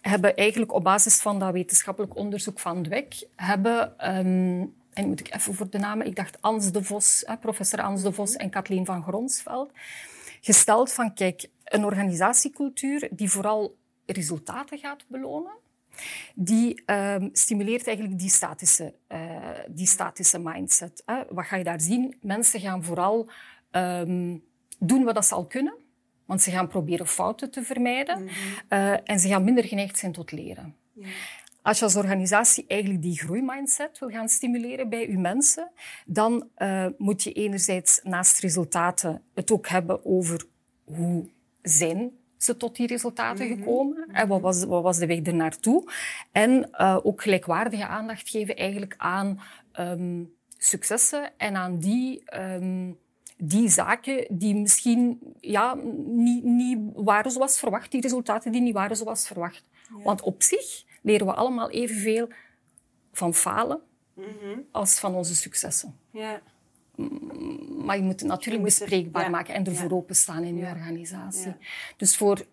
hebben 0.00 0.36
eigenlijk 0.36 0.72
op 0.72 0.84
basis 0.84 1.20
van 1.20 1.38
dat 1.38 1.52
wetenschappelijk 1.52 2.16
onderzoek 2.16 2.60
van 2.60 2.82
Dweck, 2.82 3.26
hebben, 3.36 4.08
um, 4.16 4.74
en 4.92 5.08
moet 5.08 5.20
ik 5.20 5.34
even 5.34 5.54
voor 5.54 5.70
de 5.70 5.78
namen, 5.78 6.06
ik 6.06 6.16
dacht 6.16 6.42
Ans 6.42 6.72
de 6.72 6.84
Vos, 6.84 7.22
hè, 7.26 7.36
professor 7.36 7.80
Ans 7.80 8.02
de 8.02 8.12
Vos 8.12 8.36
en 8.36 8.50
Kathleen 8.50 8.84
van 8.84 9.02
Gronsveld, 9.02 9.72
gesteld 10.40 10.92
van, 10.92 11.14
kijk, 11.14 11.48
een 11.64 11.84
organisatiecultuur 11.84 13.08
die 13.10 13.30
vooral 13.30 13.76
resultaten 14.06 14.78
gaat 14.78 15.04
belonen, 15.08 15.52
die 16.34 16.82
um, 16.86 17.28
stimuleert 17.32 17.86
eigenlijk 17.86 18.18
die 18.18 18.30
statische, 18.30 18.94
uh, 19.08 19.18
die 19.68 19.86
statische 19.86 20.38
mindset. 20.38 21.02
Hè. 21.06 21.22
Wat 21.30 21.46
ga 21.46 21.56
je 21.56 21.64
daar 21.64 21.80
zien? 21.80 22.16
Mensen 22.20 22.60
gaan 22.60 22.84
vooral 22.84 23.30
um, 23.70 24.44
doen 24.78 25.04
wat 25.04 25.26
ze 25.26 25.34
al 25.34 25.46
kunnen, 25.46 25.74
want 26.26 26.42
ze 26.42 26.50
gaan 26.50 26.68
proberen 26.68 27.06
fouten 27.06 27.50
te 27.50 27.62
vermijden 27.62 28.20
mm 28.20 28.28
-hmm. 28.28 28.78
uh, 28.78 28.96
en 29.04 29.20
ze 29.20 29.28
gaan 29.28 29.44
minder 29.44 29.64
geneigd 29.64 29.98
zijn 29.98 30.12
tot 30.12 30.32
leren. 30.32 30.74
Ja. 30.92 31.06
Als 31.62 31.78
je 31.78 31.84
als 31.84 31.96
organisatie 31.96 32.64
eigenlijk 32.68 33.02
die 33.02 33.18
groeimindset 33.18 33.98
wil 33.98 34.08
gaan 34.08 34.28
stimuleren 34.28 34.88
bij 34.88 35.08
je 35.08 35.18
mensen, 35.18 35.70
dan 36.06 36.48
uh, 36.58 36.86
moet 36.98 37.22
je 37.22 37.32
enerzijds 37.32 38.00
naast 38.02 38.40
resultaten 38.40 39.22
het 39.34 39.50
ook 39.50 39.68
hebben 39.68 40.04
over 40.04 40.46
hoe 40.84 41.28
zijn 41.62 42.12
ze 42.42 42.56
tot 42.56 42.76
die 42.76 42.86
resultaten 42.86 43.46
mm 43.46 43.52
-hmm. 43.52 43.62
gekomen? 43.62 44.08
En 44.12 44.28
wat 44.28 44.40
was, 44.40 44.64
wat 44.64 44.82
was 44.82 44.98
de 44.98 45.06
weg 45.06 45.20
ernaartoe? 45.20 45.90
En 46.32 46.68
uh, 46.72 46.98
ook 47.02 47.22
gelijkwaardige 47.22 47.86
aandacht 47.86 48.28
geven 48.28 48.56
eigenlijk 48.56 48.94
aan 48.96 49.40
um, 49.78 50.34
successen 50.58 51.30
en 51.36 51.56
aan 51.56 51.78
die, 51.78 52.22
um, 52.40 52.98
die 53.36 53.68
zaken 53.68 54.26
die 54.28 54.54
misschien 54.54 55.18
ja, 55.40 55.74
niet, 56.06 56.44
niet 56.44 56.78
waren 56.94 57.30
zoals 57.30 57.58
verwacht, 57.58 57.90
die 57.90 58.00
resultaten 58.00 58.52
die 58.52 58.60
niet 58.60 58.74
waren 58.74 58.96
zoals 58.96 59.26
verwacht. 59.26 59.64
Ja. 59.96 60.02
Want 60.02 60.22
op 60.22 60.42
zich 60.42 60.84
leren 61.02 61.26
we 61.26 61.32
allemaal 61.32 61.70
evenveel 61.70 62.28
van 63.12 63.34
falen 63.34 63.80
mm 64.14 64.24
-hmm. 64.24 64.64
als 64.70 64.98
van 64.98 65.14
onze 65.14 65.34
successen. 65.34 65.98
Ja. 66.10 66.40
Maar 67.84 67.96
je 67.96 68.02
moet 68.02 68.20
het 68.20 68.28
natuurlijk 68.28 68.64
moet 68.64 68.78
bespreekbaar 68.78 69.22
er, 69.22 69.30
ja, 69.30 69.36
maken 69.36 69.54
en 69.54 69.66
ervoor 69.66 69.90
ja. 69.90 69.94
openstaan 69.94 70.44
in 70.44 70.56
je 70.56 70.62
ja. 70.62 70.70
organisatie. 70.70 71.54
Dus 71.96 72.16
voor 72.16 72.46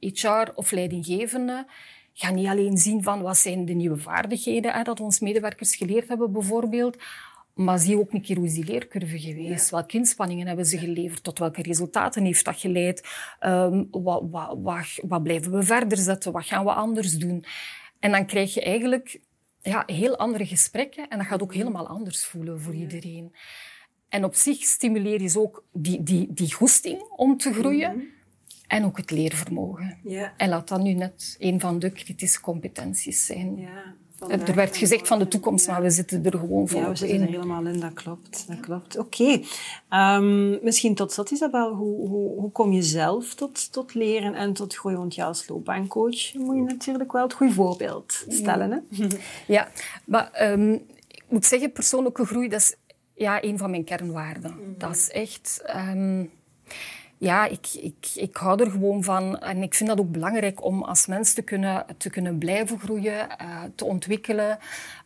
HR 0.00 0.52
of 0.54 0.70
leidinggevenden 0.70 1.66
ga 2.12 2.30
niet 2.30 2.46
alleen 2.46 2.76
zien 2.76 3.02
van 3.02 3.22
wat 3.22 3.36
zijn 3.36 3.64
de 3.64 3.72
nieuwe 3.72 3.96
vaardigheden 3.96 4.72
hè, 4.72 4.82
dat 4.82 5.00
onze 5.00 5.24
medewerkers 5.24 5.76
geleerd 5.76 6.08
hebben 6.08 6.32
bijvoorbeeld, 6.32 6.96
maar 7.54 7.78
zie 7.78 7.98
ook 7.98 8.12
een 8.12 8.22
keer 8.22 8.36
hoe 8.36 8.46
is 8.46 8.54
die 8.54 8.64
leercurve 8.64 9.18
geweest? 9.18 9.70
Welke 9.70 9.96
inspanningen 9.96 10.46
hebben 10.46 10.66
ze 10.66 10.78
geleverd? 10.78 11.22
Tot 11.22 11.38
welke 11.38 11.62
resultaten 11.62 12.24
heeft 12.24 12.44
dat 12.44 12.60
geleid? 12.60 13.08
Um, 13.40 13.88
wat, 13.90 14.22
wat, 14.30 14.56
wat, 14.62 14.98
wat 15.02 15.22
blijven 15.22 15.52
we 15.52 15.62
verder 15.62 15.98
zetten? 15.98 16.32
Wat 16.32 16.44
gaan 16.44 16.64
we 16.64 16.72
anders 16.72 17.12
doen? 17.12 17.44
En 18.00 18.10
dan 18.10 18.26
krijg 18.26 18.54
je 18.54 18.62
eigenlijk 18.62 19.20
ja, 19.62 19.82
heel 19.86 20.16
andere 20.16 20.46
gesprekken 20.46 21.08
en 21.08 21.18
dat 21.18 21.26
gaat 21.26 21.42
ook 21.42 21.54
helemaal 21.54 21.86
anders 21.88 22.26
voelen 22.26 22.60
voor 22.60 22.74
iedereen. 22.74 23.34
En 24.08 24.24
op 24.24 24.34
zich 24.34 24.62
stimuleer 24.62 25.22
je 25.22 25.40
ook 25.40 25.64
die, 25.72 26.02
die, 26.02 26.26
die 26.30 26.52
goesting 26.52 27.02
om 27.16 27.36
te 27.36 27.52
groeien. 27.52 27.92
Mm 27.92 27.98
-hmm. 27.98 28.16
En 28.66 28.84
ook 28.84 28.96
het 28.96 29.10
leervermogen. 29.10 29.98
Ja. 30.02 30.32
En 30.36 30.48
laat 30.48 30.68
dat 30.68 30.82
nu 30.82 30.92
net 30.92 31.36
een 31.38 31.60
van 31.60 31.78
de 31.78 31.90
kritische 31.90 32.40
competenties 32.40 33.26
zijn. 33.26 33.56
Ja, 33.56 33.94
er 34.28 34.54
werd 34.54 34.76
gezegd 34.76 35.08
van 35.08 35.18
de 35.18 35.28
toekomst, 35.28 35.66
ja. 35.66 35.72
maar 35.72 35.82
we 35.82 35.90
zitten 35.90 36.24
er 36.24 36.38
gewoon 36.38 36.68
voor 36.68 36.80
Ja, 36.80 36.88
we 36.88 36.96
zitten 36.96 37.20
er 37.20 37.28
helemaal 37.28 37.66
in, 37.66 37.80
dat 37.80 37.92
klopt. 37.92 38.44
Dat 38.48 38.60
klopt. 38.60 38.98
Oké. 38.98 39.22
Okay. 39.22 40.16
Um, 40.16 40.58
misschien 40.62 40.94
tot 40.94 41.12
slot, 41.12 41.30
Isabel, 41.30 41.74
hoe, 41.74 42.08
hoe, 42.08 42.40
hoe 42.40 42.52
kom 42.52 42.72
je 42.72 42.82
zelf 42.82 43.34
tot, 43.34 43.72
tot 43.72 43.94
leren 43.94 44.34
en 44.34 44.52
tot 44.52 44.74
groeien? 44.74 44.98
Want 44.98 45.14
ja, 45.14 45.26
als 45.26 45.48
loopbaancoach 45.48 46.34
moet 46.34 46.56
je 46.56 46.62
natuurlijk 46.62 47.12
wel 47.12 47.22
het 47.22 47.32
goede 47.32 47.52
voorbeeld 47.52 48.24
stellen. 48.28 48.70
Hè? 48.70 49.06
Ja, 49.46 49.68
maar 50.04 50.50
um, 50.52 50.72
ik 51.08 51.24
moet 51.28 51.44
zeggen, 51.44 51.72
persoonlijke 51.72 52.24
groei, 52.24 52.48
dat 52.48 52.60
is 52.60 52.74
ja, 53.18 53.42
een 53.44 53.58
van 53.58 53.70
mijn 53.70 53.84
kernwaarden. 53.84 54.52
Mm 54.52 54.58
-hmm. 54.58 54.74
Dat 54.78 54.94
is 54.94 55.10
echt... 55.10 55.62
Um, 55.76 56.30
ja, 57.18 57.46
ik, 57.46 57.66
ik, 57.72 58.10
ik 58.14 58.36
hou 58.36 58.64
er 58.64 58.70
gewoon 58.70 59.04
van. 59.04 59.38
En 59.38 59.62
ik 59.62 59.74
vind 59.74 59.88
dat 59.88 60.00
ook 60.00 60.10
belangrijk 60.10 60.64
om 60.64 60.82
als 60.82 61.06
mens 61.06 61.32
te 61.32 61.42
kunnen, 61.42 61.86
te 61.96 62.10
kunnen 62.10 62.38
blijven 62.38 62.78
groeien, 62.78 63.28
uh, 63.42 63.62
te 63.74 63.84
ontwikkelen. 63.84 64.58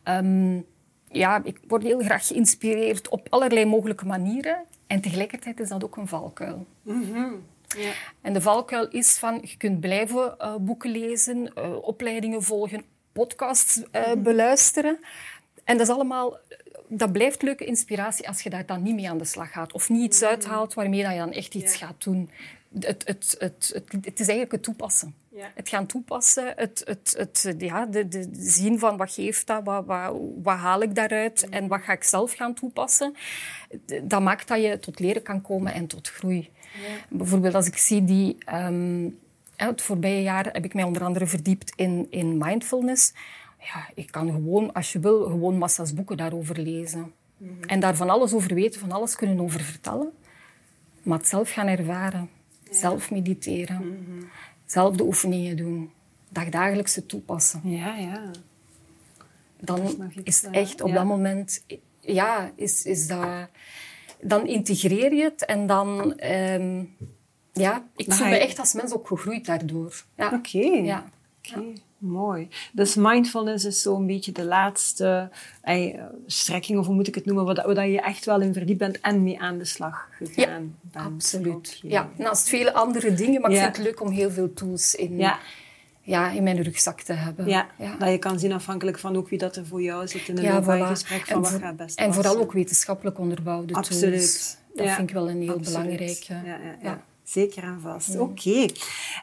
Um, 0.03 0.65
ja, 1.07 1.41
ik 1.43 1.59
word 1.67 1.83
heel 1.83 1.99
graag 1.99 2.27
geïnspireerd 2.27 3.09
op 3.09 3.27
allerlei 3.29 3.65
mogelijke 3.65 4.05
manieren. 4.05 4.63
En 4.87 5.01
tegelijkertijd 5.01 5.59
is 5.59 5.69
dat 5.69 5.83
ook 5.83 5.97
een 5.97 6.07
valkuil. 6.07 6.65
Mm 6.81 7.03
-hmm. 7.13 7.43
Ja. 7.77 7.91
En 8.21 8.33
de 8.33 8.41
valkuil 8.41 8.87
is 8.87 9.17
van, 9.17 9.39
je 9.41 9.57
kunt 9.57 9.79
blijven 9.79 10.35
uh, 10.39 10.55
boeken 10.55 10.91
lezen, 10.91 11.51
uh, 11.57 11.75
opleidingen 11.81 12.43
volgen, 12.43 12.83
podcasts 13.11 13.81
-hmm. 13.91 14.23
beluisteren. 14.23 14.99
En 15.63 15.77
dat 15.77 15.87
is 15.87 15.93
allemaal 15.93 16.37
dat 16.97 17.11
blijft 17.11 17.41
leuke 17.41 17.65
inspiratie 17.65 18.27
als 18.27 18.41
je 18.41 18.49
daar 18.49 18.65
dan 18.65 18.83
niet 18.83 18.95
mee 18.95 19.09
aan 19.09 19.17
de 19.17 19.25
slag 19.25 19.51
gaat. 19.51 19.73
Of 19.73 19.89
niet 19.89 20.03
iets 20.03 20.23
uithaalt 20.23 20.73
waarmee 20.73 20.99
je 20.99 21.17
dan 21.17 21.31
echt 21.31 21.55
iets 21.55 21.79
ja. 21.79 21.85
gaat 21.85 22.03
doen. 22.03 22.29
Het, 22.79 23.03
het, 23.05 23.35
het, 23.39 23.81
het, 24.01 24.19
is 24.19 24.27
eigenlijk 24.27 24.51
het 24.51 24.63
toepassen. 24.63 25.15
Ja. 25.29 25.51
Het 25.55 25.69
gaan 25.69 25.85
toepassen, 25.85 26.53
het, 26.55 26.83
het, 26.85 27.13
het, 27.17 27.55
ja, 27.57 27.85
de, 27.85 28.07
de, 28.07 28.27
zien 28.31 28.79
van 28.79 28.97
wat 28.97 29.13
geeft 29.13 29.47
dat, 29.47 29.63
wat, 29.63 29.85
wat, 29.85 30.15
wat 30.43 30.57
haal 30.57 30.81
ik 30.81 30.95
daaruit 30.95 31.49
en 31.49 31.67
wat 31.67 31.81
ga 31.81 31.93
ik 31.93 32.03
zelf 32.03 32.33
gaan 32.33 32.53
toepassen. 32.53 33.15
Dat 34.03 34.21
maakt 34.21 34.47
dat 34.47 34.61
je 34.61 34.79
tot 34.79 34.99
leren 34.99 35.23
kan 35.23 35.41
komen 35.41 35.73
en 35.73 35.87
tot 35.87 36.09
groei. 36.09 36.49
Ja. 36.73 37.17
Bijvoorbeeld 37.17 37.55
als 37.55 37.67
ik 37.67 37.77
zie 37.77 38.03
die... 38.03 38.37
Um, 38.53 39.21
het 39.55 39.81
voorbije 39.81 40.21
jaar 40.21 40.45
heb 40.51 40.65
ik 40.65 40.73
mij 40.73 40.83
onder 40.83 41.03
andere 41.03 41.25
verdiept 41.25 41.73
in, 41.75 42.07
in 42.09 42.37
mindfulness 42.37 43.13
ja, 43.63 43.89
ik 43.95 44.11
kan 44.11 44.31
gewoon, 44.31 44.73
als 44.73 44.91
je 44.91 44.99
wil, 44.99 45.23
gewoon 45.23 45.57
massa's 45.57 45.93
boeken 45.93 46.17
daarover 46.17 46.59
lezen. 46.59 47.13
Mm 47.37 47.47
-hmm. 47.47 47.63
En 47.63 47.79
daar 47.79 47.95
van 47.95 48.09
alles 48.09 48.33
over 48.33 48.53
weten, 48.53 48.79
van 48.79 48.91
alles 48.91 49.15
kunnen 49.15 49.39
over 49.39 49.61
vertellen. 49.61 50.11
Maar 51.03 51.17
het 51.17 51.27
zelf 51.27 51.51
gaan 51.51 51.67
ervaren. 51.67 52.29
Ja. 52.63 52.73
Zelf 52.73 53.11
mediteren. 53.11 53.85
Mm 53.85 54.05
-hmm. 54.05 54.29
Zelf 54.65 54.95
de 54.95 55.03
oefeningen 55.03 55.57
doen. 55.57 55.91
Dagdagelijkse 56.29 57.05
toepassen. 57.05 57.61
Ja, 57.63 57.97
ja. 57.97 58.31
Dan 59.59 60.11
is 60.23 60.41
het 60.41 60.51
echt 60.51 60.81
op 60.81 60.87
ja. 60.87 60.93
dat 60.93 61.05
moment... 61.05 61.65
Ja, 61.99 62.51
is, 62.55 62.85
is 62.85 63.07
dat... 63.07 63.49
Dan 64.21 64.47
integreer 64.47 65.13
je 65.13 65.23
het 65.23 65.45
en 65.45 65.67
dan... 65.67 66.21
Um, 66.23 66.95
ja, 67.53 67.87
ik 67.95 68.13
voel 68.13 68.27
me 68.27 68.37
echt 68.37 68.59
als 68.59 68.73
mens 68.73 68.93
ook 68.93 69.07
gegroeid 69.07 69.45
daardoor. 69.45 70.03
Ja. 70.15 70.25
Oké. 70.25 70.57
Okay. 70.57 70.83
Ja. 70.83 71.05
Oké, 71.37 71.73
mooi. 72.03 72.47
Dus 72.71 72.95
mindfulness 72.95 73.65
is 73.65 73.81
zo'n 73.81 74.07
beetje 74.07 74.31
de 74.31 74.45
laatste 74.45 75.29
eh, 75.61 75.99
strekking, 76.25 76.79
of 76.79 76.85
hoe 76.85 76.95
moet 76.95 77.07
ik 77.07 77.15
het 77.15 77.25
noemen, 77.25 77.45
waar, 77.45 77.73
waar 77.73 77.87
je 77.87 78.01
echt 78.01 78.25
wel 78.25 78.41
in 78.41 78.53
verdiept 78.53 78.79
bent 78.79 79.01
en 79.01 79.23
mee 79.23 79.39
aan 79.39 79.57
de 79.57 79.65
slag 79.65 80.07
gegaan 80.11 80.63
ja, 80.91 81.01
bent. 81.01 81.05
Absoluut. 81.05 81.79
Ja, 81.81 82.09
naast 82.17 82.49
vele 82.49 82.73
andere 82.73 83.13
dingen, 83.13 83.41
maar 83.41 83.51
ik 83.51 83.57
vind 83.57 83.77
het 83.77 83.85
leuk 83.85 84.01
om 84.01 84.09
heel 84.09 84.31
veel 84.31 84.53
tools 84.53 84.95
in, 84.95 85.17
ja. 85.17 85.39
Ja, 86.05 86.31
in 86.31 86.43
mijn 86.43 86.61
rugzak 86.61 87.01
te 87.01 87.13
hebben. 87.13 87.47
Ja, 87.47 87.67
dat 87.99 88.09
je 88.09 88.17
kan 88.17 88.39
zien 88.39 88.51
afhankelijk 88.51 88.99
van 88.99 89.17
ook 89.17 89.29
wie 89.29 89.39
dat 89.39 89.55
er 89.55 89.65
voor 89.65 89.81
jou 89.81 90.07
zit 90.07 90.27
in 90.27 90.37
een 90.37 90.43
ja, 90.43 90.85
gesprek 90.85 91.25
van 91.25 91.35
en 91.35 91.41
wat 91.41 91.61
gaat 91.61 91.75
best 91.75 91.99
En 91.99 92.13
vooral 92.13 92.37
ook 92.37 92.51
wetenschappelijk 92.51 93.19
onderbouwde 93.19 93.73
Absoluut. 93.73 94.13
tools. 94.13 94.57
Dat 94.73 94.89
vind 94.89 95.09
ik 95.09 95.15
wel 95.15 95.29
een 95.29 95.41
heel 95.41 95.59
belangrijke. 95.59 96.33
ja. 96.81 97.03
Zeker 97.23 97.63
en 97.63 97.79
vast. 97.81 98.19
Oké. 98.19 98.65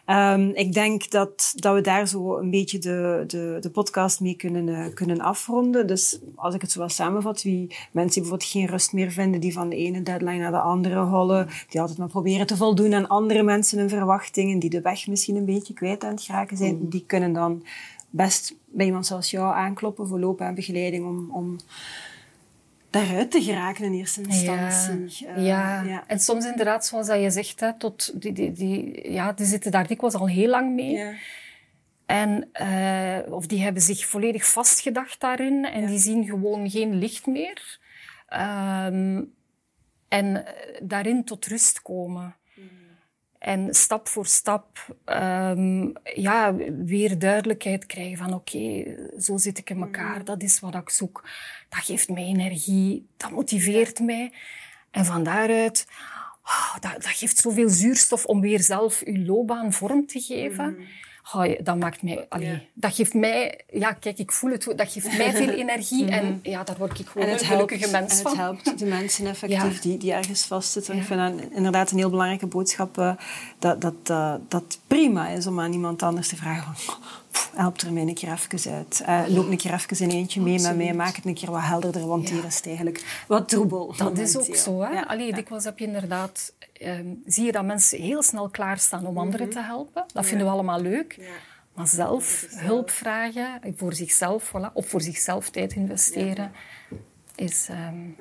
Ehm, 0.04 0.48
ik 0.48 0.72
denk 0.72 1.10
dat, 1.10 1.52
dat 1.56 1.74
we 1.74 1.80
daar 1.80 2.08
zo 2.08 2.38
een 2.38 2.50
beetje 2.50 2.78
de, 2.78 3.24
de, 3.26 3.56
de 3.60 3.70
podcast 3.70 4.20
mee 4.20 4.34
kunnen, 4.34 4.66
uh, 4.66 4.94
kunnen 4.94 5.20
afronden. 5.20 5.86
Dus 5.86 6.18
als 6.34 6.54
ik 6.54 6.60
het 6.60 6.70
zo 6.70 6.78
wel 6.78 6.88
samenvat, 6.88 7.42
wie 7.42 7.66
mensen 7.90 8.12
die 8.12 8.20
bijvoorbeeld 8.20 8.50
geen 8.50 8.66
rust 8.66 8.92
meer 8.92 9.10
vinden, 9.10 9.40
die 9.40 9.52
van 9.52 9.68
de 9.68 9.76
ene 9.76 10.02
deadline 10.02 10.38
naar 10.38 10.50
de 10.50 10.60
andere 10.60 11.00
hollen, 11.00 11.48
die 11.68 11.80
altijd 11.80 11.98
maar 11.98 12.08
proberen 12.08 12.46
te 12.46 12.56
voldoen 12.56 12.94
aan 12.94 13.08
andere 13.08 13.42
mensen 13.42 13.78
hun 13.78 13.88
verwachtingen, 13.88 14.58
die 14.58 14.70
de 14.70 14.80
weg 14.80 15.06
misschien 15.06 15.36
een 15.36 15.44
beetje 15.44 15.74
kwijt 15.74 16.04
aan 16.04 16.14
het 16.14 16.22
geraken 16.22 16.56
zijn, 16.56 16.76
mm. 16.76 16.88
die 16.88 17.04
kunnen 17.06 17.32
dan 17.32 17.62
best 18.10 18.54
bij 18.66 18.86
iemand 18.86 19.06
zoals 19.06 19.30
jou 19.30 19.54
aankloppen 19.54 20.08
voor 20.08 20.20
lopen 20.20 20.46
en 20.46 20.54
begeleiding 20.54 21.06
om, 21.06 21.30
om 21.32 21.56
daaruit 22.90 23.30
te 23.30 23.42
geraken 23.42 23.84
in 23.84 23.92
eerste 23.92 24.22
instantie. 24.22 25.26
Ja, 25.26 25.36
uh, 25.36 25.46
ja. 25.46 25.82
ja. 25.82 26.04
en 26.06 26.20
soms 26.20 26.46
inderdaad, 26.46 26.86
zoals 26.86 27.06
dat 27.06 27.20
je 27.20 27.30
zegt, 27.30 27.60
hè, 27.60 27.78
tot 27.78 28.22
die, 28.22 28.32
die, 28.32 28.52
die, 28.52 29.12
ja, 29.12 29.32
die 29.32 29.46
zitten 29.46 29.70
daar 29.70 29.86
dikwijls 29.86 30.14
al 30.14 30.28
heel 30.28 30.48
lang 30.48 30.74
mee. 30.74 30.92
Ja. 30.92 31.12
En, 32.06 32.50
uh, 32.62 33.32
of 33.32 33.46
die 33.46 33.62
hebben 33.62 33.82
zich 33.82 34.06
volledig 34.06 34.46
vastgedacht 34.46 35.20
daarin 35.20 35.64
en 35.64 35.86
die 35.86 35.98
zien 35.98 36.24
gewoon 36.24 36.70
geen 36.70 36.94
licht 36.94 37.26
meer. 37.26 37.78
Um, 38.86 39.34
en 40.08 40.44
daarin 40.82 41.24
tot 41.24 41.46
rust 41.46 41.82
komen. 41.82 42.36
En 43.40 43.74
stap 43.74 44.08
voor 44.08 44.26
stap 44.26 44.96
um, 45.04 45.92
ja, 46.14 46.54
weer 46.84 47.18
duidelijkheid 47.18 47.86
krijgen 47.86 48.16
van 48.16 48.34
oké, 48.34 48.84
zo 49.18 49.36
zit 49.36 49.58
ik 49.58 49.70
in 49.70 49.80
elkaar, 49.80 50.18
mm. 50.18 50.24
dat 50.24 50.42
is 50.42 50.60
wat 50.60 50.74
ik 50.74 50.90
zoek. 50.90 51.28
Dat 51.68 51.84
geeft 51.84 52.08
mij 52.08 52.24
energie, 52.24 53.06
dat 53.16 53.30
motiveert 53.30 54.00
mij. 54.00 54.32
En 54.90 55.04
van 55.04 55.22
daaruit, 55.22 55.86
oh, 56.42 56.72
dat, 56.80 56.92
dat 56.92 57.06
geeft 57.12 57.38
zoveel 57.38 57.68
zuurstof 57.68 58.24
om 58.24 58.40
weer 58.40 58.60
zelf 58.60 59.02
uw 59.04 59.24
loopbaan 59.24 59.72
vorm 59.72 60.06
te 60.06 60.20
geven. 60.20 60.76
Mm 60.78 60.86
oh, 61.32 61.44
dat 61.62 61.76
maakt 61.76 62.02
mij, 62.02 62.26
allee, 62.28 62.68
dat 62.74 62.94
geeft 62.94 63.14
mij, 63.14 63.60
ja, 63.70 63.92
kijk, 63.92 64.18
ik 64.18 64.32
voel 64.32 64.50
het, 64.50 64.72
dat 64.76 64.92
geeft 64.92 65.16
mij 65.18 65.32
veel 65.32 65.48
energie 65.64 66.10
en 66.10 66.24
mhm. 66.24 66.50
ja, 66.50 66.64
daar 66.64 66.76
word 66.78 66.98
ik 66.98 67.06
gewoon 67.06 67.28
een 67.28 67.38
gelukkige 67.38 67.90
mens 67.90 68.20
van. 68.20 68.32
En 68.32 68.38
het 68.38 68.64
helpt 68.64 68.78
de 68.78 68.86
mensen 68.86 69.26
effectief 69.32 69.80
die, 69.80 69.98
die 69.98 70.12
ergens 70.12 70.44
vastzitten. 70.44 70.94
Ja. 70.94 71.00
Ik 71.00 71.06
vind 71.06 71.20
dat 71.20 71.50
inderdaad 71.52 71.90
een 71.90 71.98
heel 71.98 72.10
belangrijke 72.10 72.46
boodschap, 72.46 72.98
uh, 72.98 73.12
dat, 73.58 73.80
dat, 73.80 73.94
uh, 74.10 74.34
dat 74.48 74.78
prima 74.86 75.28
is 75.28 75.46
om 75.46 75.60
aan 75.60 75.72
iemand 75.72 76.02
anders 76.02 76.28
te 76.28 76.36
vragen 76.36 76.74
van, 76.76 76.94
help 77.60 77.80
er 77.80 77.92
mij 77.92 78.02
een 78.02 78.14
keer 78.14 78.32
even 78.32 78.72
uit. 78.72 79.02
Uh, 79.08 79.22
loop 79.34 79.50
een 79.50 79.56
keer 79.56 79.72
even 79.72 79.98
in 79.98 80.10
eentje 80.10 80.40
mee 80.40 80.60
met 80.60 80.76
mij, 80.76 80.94
maak 80.94 81.16
het 81.16 81.24
een 81.24 81.34
keer 81.34 81.50
wat 81.50 81.62
helderder, 81.62 82.06
want 82.06 82.30
hier 82.30 82.44
is 82.44 82.56
het 82.56 82.66
eigenlijk 82.66 83.24
wat 83.28 83.48
troebel. 83.48 83.94
Dat 83.96 84.18
is 84.18 84.38
ook 84.38 84.56
zo, 84.56 84.80
hè. 84.80 84.90
Ja. 84.92 85.02
Allee, 85.02 85.32
dikwijls 85.32 85.64
heb 85.64 85.78
je 85.78 85.84
inderdaad 85.84 86.52
um, 86.82 87.22
zie 87.26 87.44
je 87.44 87.52
dat 87.52 87.64
mensen 87.64 88.02
heel 88.02 88.22
snel 88.22 88.48
klaarstaan 88.48 89.06
om 89.06 89.18
anderen 89.18 89.46
mhm. 89.46 89.56
te 89.56 89.62
helpen. 89.62 90.04
Dat 90.12 90.26
vinden 90.26 90.46
we 90.46 90.52
allemaal 90.52 90.80
leuk. 90.80 91.16
Ja. 91.18 91.24
Maar 91.74 91.88
zelf 91.88 92.46
hulp 92.48 92.90
vragen, 92.90 93.60
voor 93.76 93.94
zichzelf, 93.94 94.52
voilà, 94.52 94.72
of 94.72 94.88
voor 94.88 95.00
zichzelf 95.00 95.50
tijd 95.50 95.72
investeren, 95.72 96.52
is 97.40 97.68
um, 97.70 98.16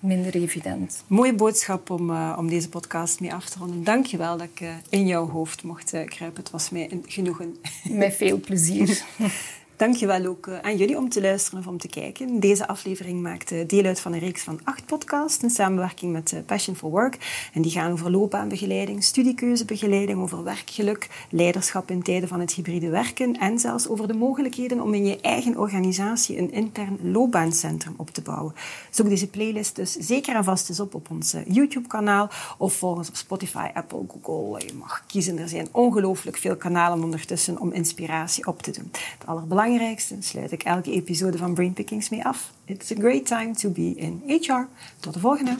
minder 0.00 0.34
evident. 0.34 1.04
Mooie 1.06 1.34
boodschap 1.34 1.90
om, 1.90 2.10
uh, 2.10 2.34
om 2.38 2.48
deze 2.48 2.68
podcast 2.68 3.20
mee 3.20 3.32
af 3.32 3.48
te 3.48 3.58
ronden. 3.58 3.84
Dank 3.84 4.06
je 4.06 4.16
wel 4.16 4.36
dat 4.36 4.48
ik 4.52 4.60
uh, 4.60 4.74
in 4.88 5.06
jouw 5.06 5.28
hoofd 5.28 5.62
mocht 5.62 5.94
uh, 5.94 6.04
kruipen. 6.04 6.42
Het 6.42 6.50
was 6.50 6.70
mij 6.70 6.92
een 6.92 7.04
genoegen. 7.06 7.56
Met 7.84 8.14
veel 8.14 8.40
plezier. 8.40 9.02
Dankjewel 9.78 10.26
ook 10.26 10.46
eh, 10.46 10.58
aan 10.58 10.76
jullie 10.76 10.96
om 10.96 11.08
te 11.08 11.20
luisteren 11.20 11.58
of 11.58 11.66
om 11.66 11.78
te 11.78 11.88
kijken. 11.88 12.40
Deze 12.40 12.68
aflevering 12.68 13.22
maakt 13.22 13.68
deel 13.68 13.84
uit 13.84 14.00
van 14.00 14.12
een 14.12 14.18
reeks 14.18 14.42
van 14.42 14.60
acht 14.64 14.86
podcasts 14.86 15.42
in 15.42 15.50
samenwerking 15.50 16.12
met 16.12 16.32
eh, 16.32 16.40
Passion 16.46 16.76
for 16.76 16.90
Work. 16.90 17.48
En 17.52 17.62
die 17.62 17.70
gaan 17.70 17.92
over 17.92 18.10
loopbaanbegeleiding, 18.10 19.04
studiekeuzebegeleiding, 19.04 20.20
over 20.20 20.44
werkgeluk, 20.44 21.26
leiderschap 21.30 21.90
in 21.90 22.02
tijden 22.02 22.28
van 22.28 22.40
het 22.40 22.52
hybride 22.52 22.88
werken 22.88 23.38
en 23.38 23.58
zelfs 23.58 23.88
over 23.88 24.08
de 24.08 24.14
mogelijkheden 24.14 24.80
om 24.80 24.94
in 24.94 25.06
je 25.06 25.20
eigen 25.20 25.58
organisatie 25.58 26.38
een 26.38 26.52
intern 26.52 26.98
loopbaancentrum 27.02 27.94
op 27.96 28.10
te 28.10 28.22
bouwen. 28.22 28.54
Zoek 28.90 29.08
deze 29.08 29.28
playlist 29.28 29.76
dus 29.76 29.92
zeker 29.92 30.36
en 30.36 30.44
vast 30.44 30.68
eens 30.68 30.80
op 30.80 30.94
op 30.94 31.10
ons 31.10 31.32
eh, 31.32 31.40
YouTube-kanaal 31.46 32.30
of 32.56 32.74
volg 32.74 32.96
ons 32.96 33.08
op 33.08 33.16
Spotify, 33.16 33.68
Apple, 33.74 34.04
Google. 34.22 34.66
Je 34.66 34.74
mag 34.74 35.04
kiezen. 35.06 35.38
Er 35.38 35.48
zijn 35.48 35.68
ongelooflijk 35.72 36.36
veel 36.36 36.56
kanalen 36.56 37.04
ondertussen 37.04 37.60
om 37.60 37.72
inspiratie 37.72 38.46
op 38.46 38.62
te 38.62 38.70
doen. 38.70 38.90
Het 38.92 39.26
allerbelangrijkste 39.26 39.66
belangrijkste 39.68 40.16
sluit 40.20 40.52
ik 40.52 40.62
elke 40.62 40.92
episode 40.92 41.38
van 41.38 41.54
Brainpickings 41.54 42.08
mee 42.08 42.24
af. 42.24 42.52
It's 42.64 42.92
a 42.92 42.94
great 42.94 43.26
time 43.26 43.54
to 43.54 43.70
be 43.70 43.92
in 43.96 44.22
HR. 44.26 44.68
Tot 45.00 45.14
de 45.14 45.20
volgende! 45.20 45.56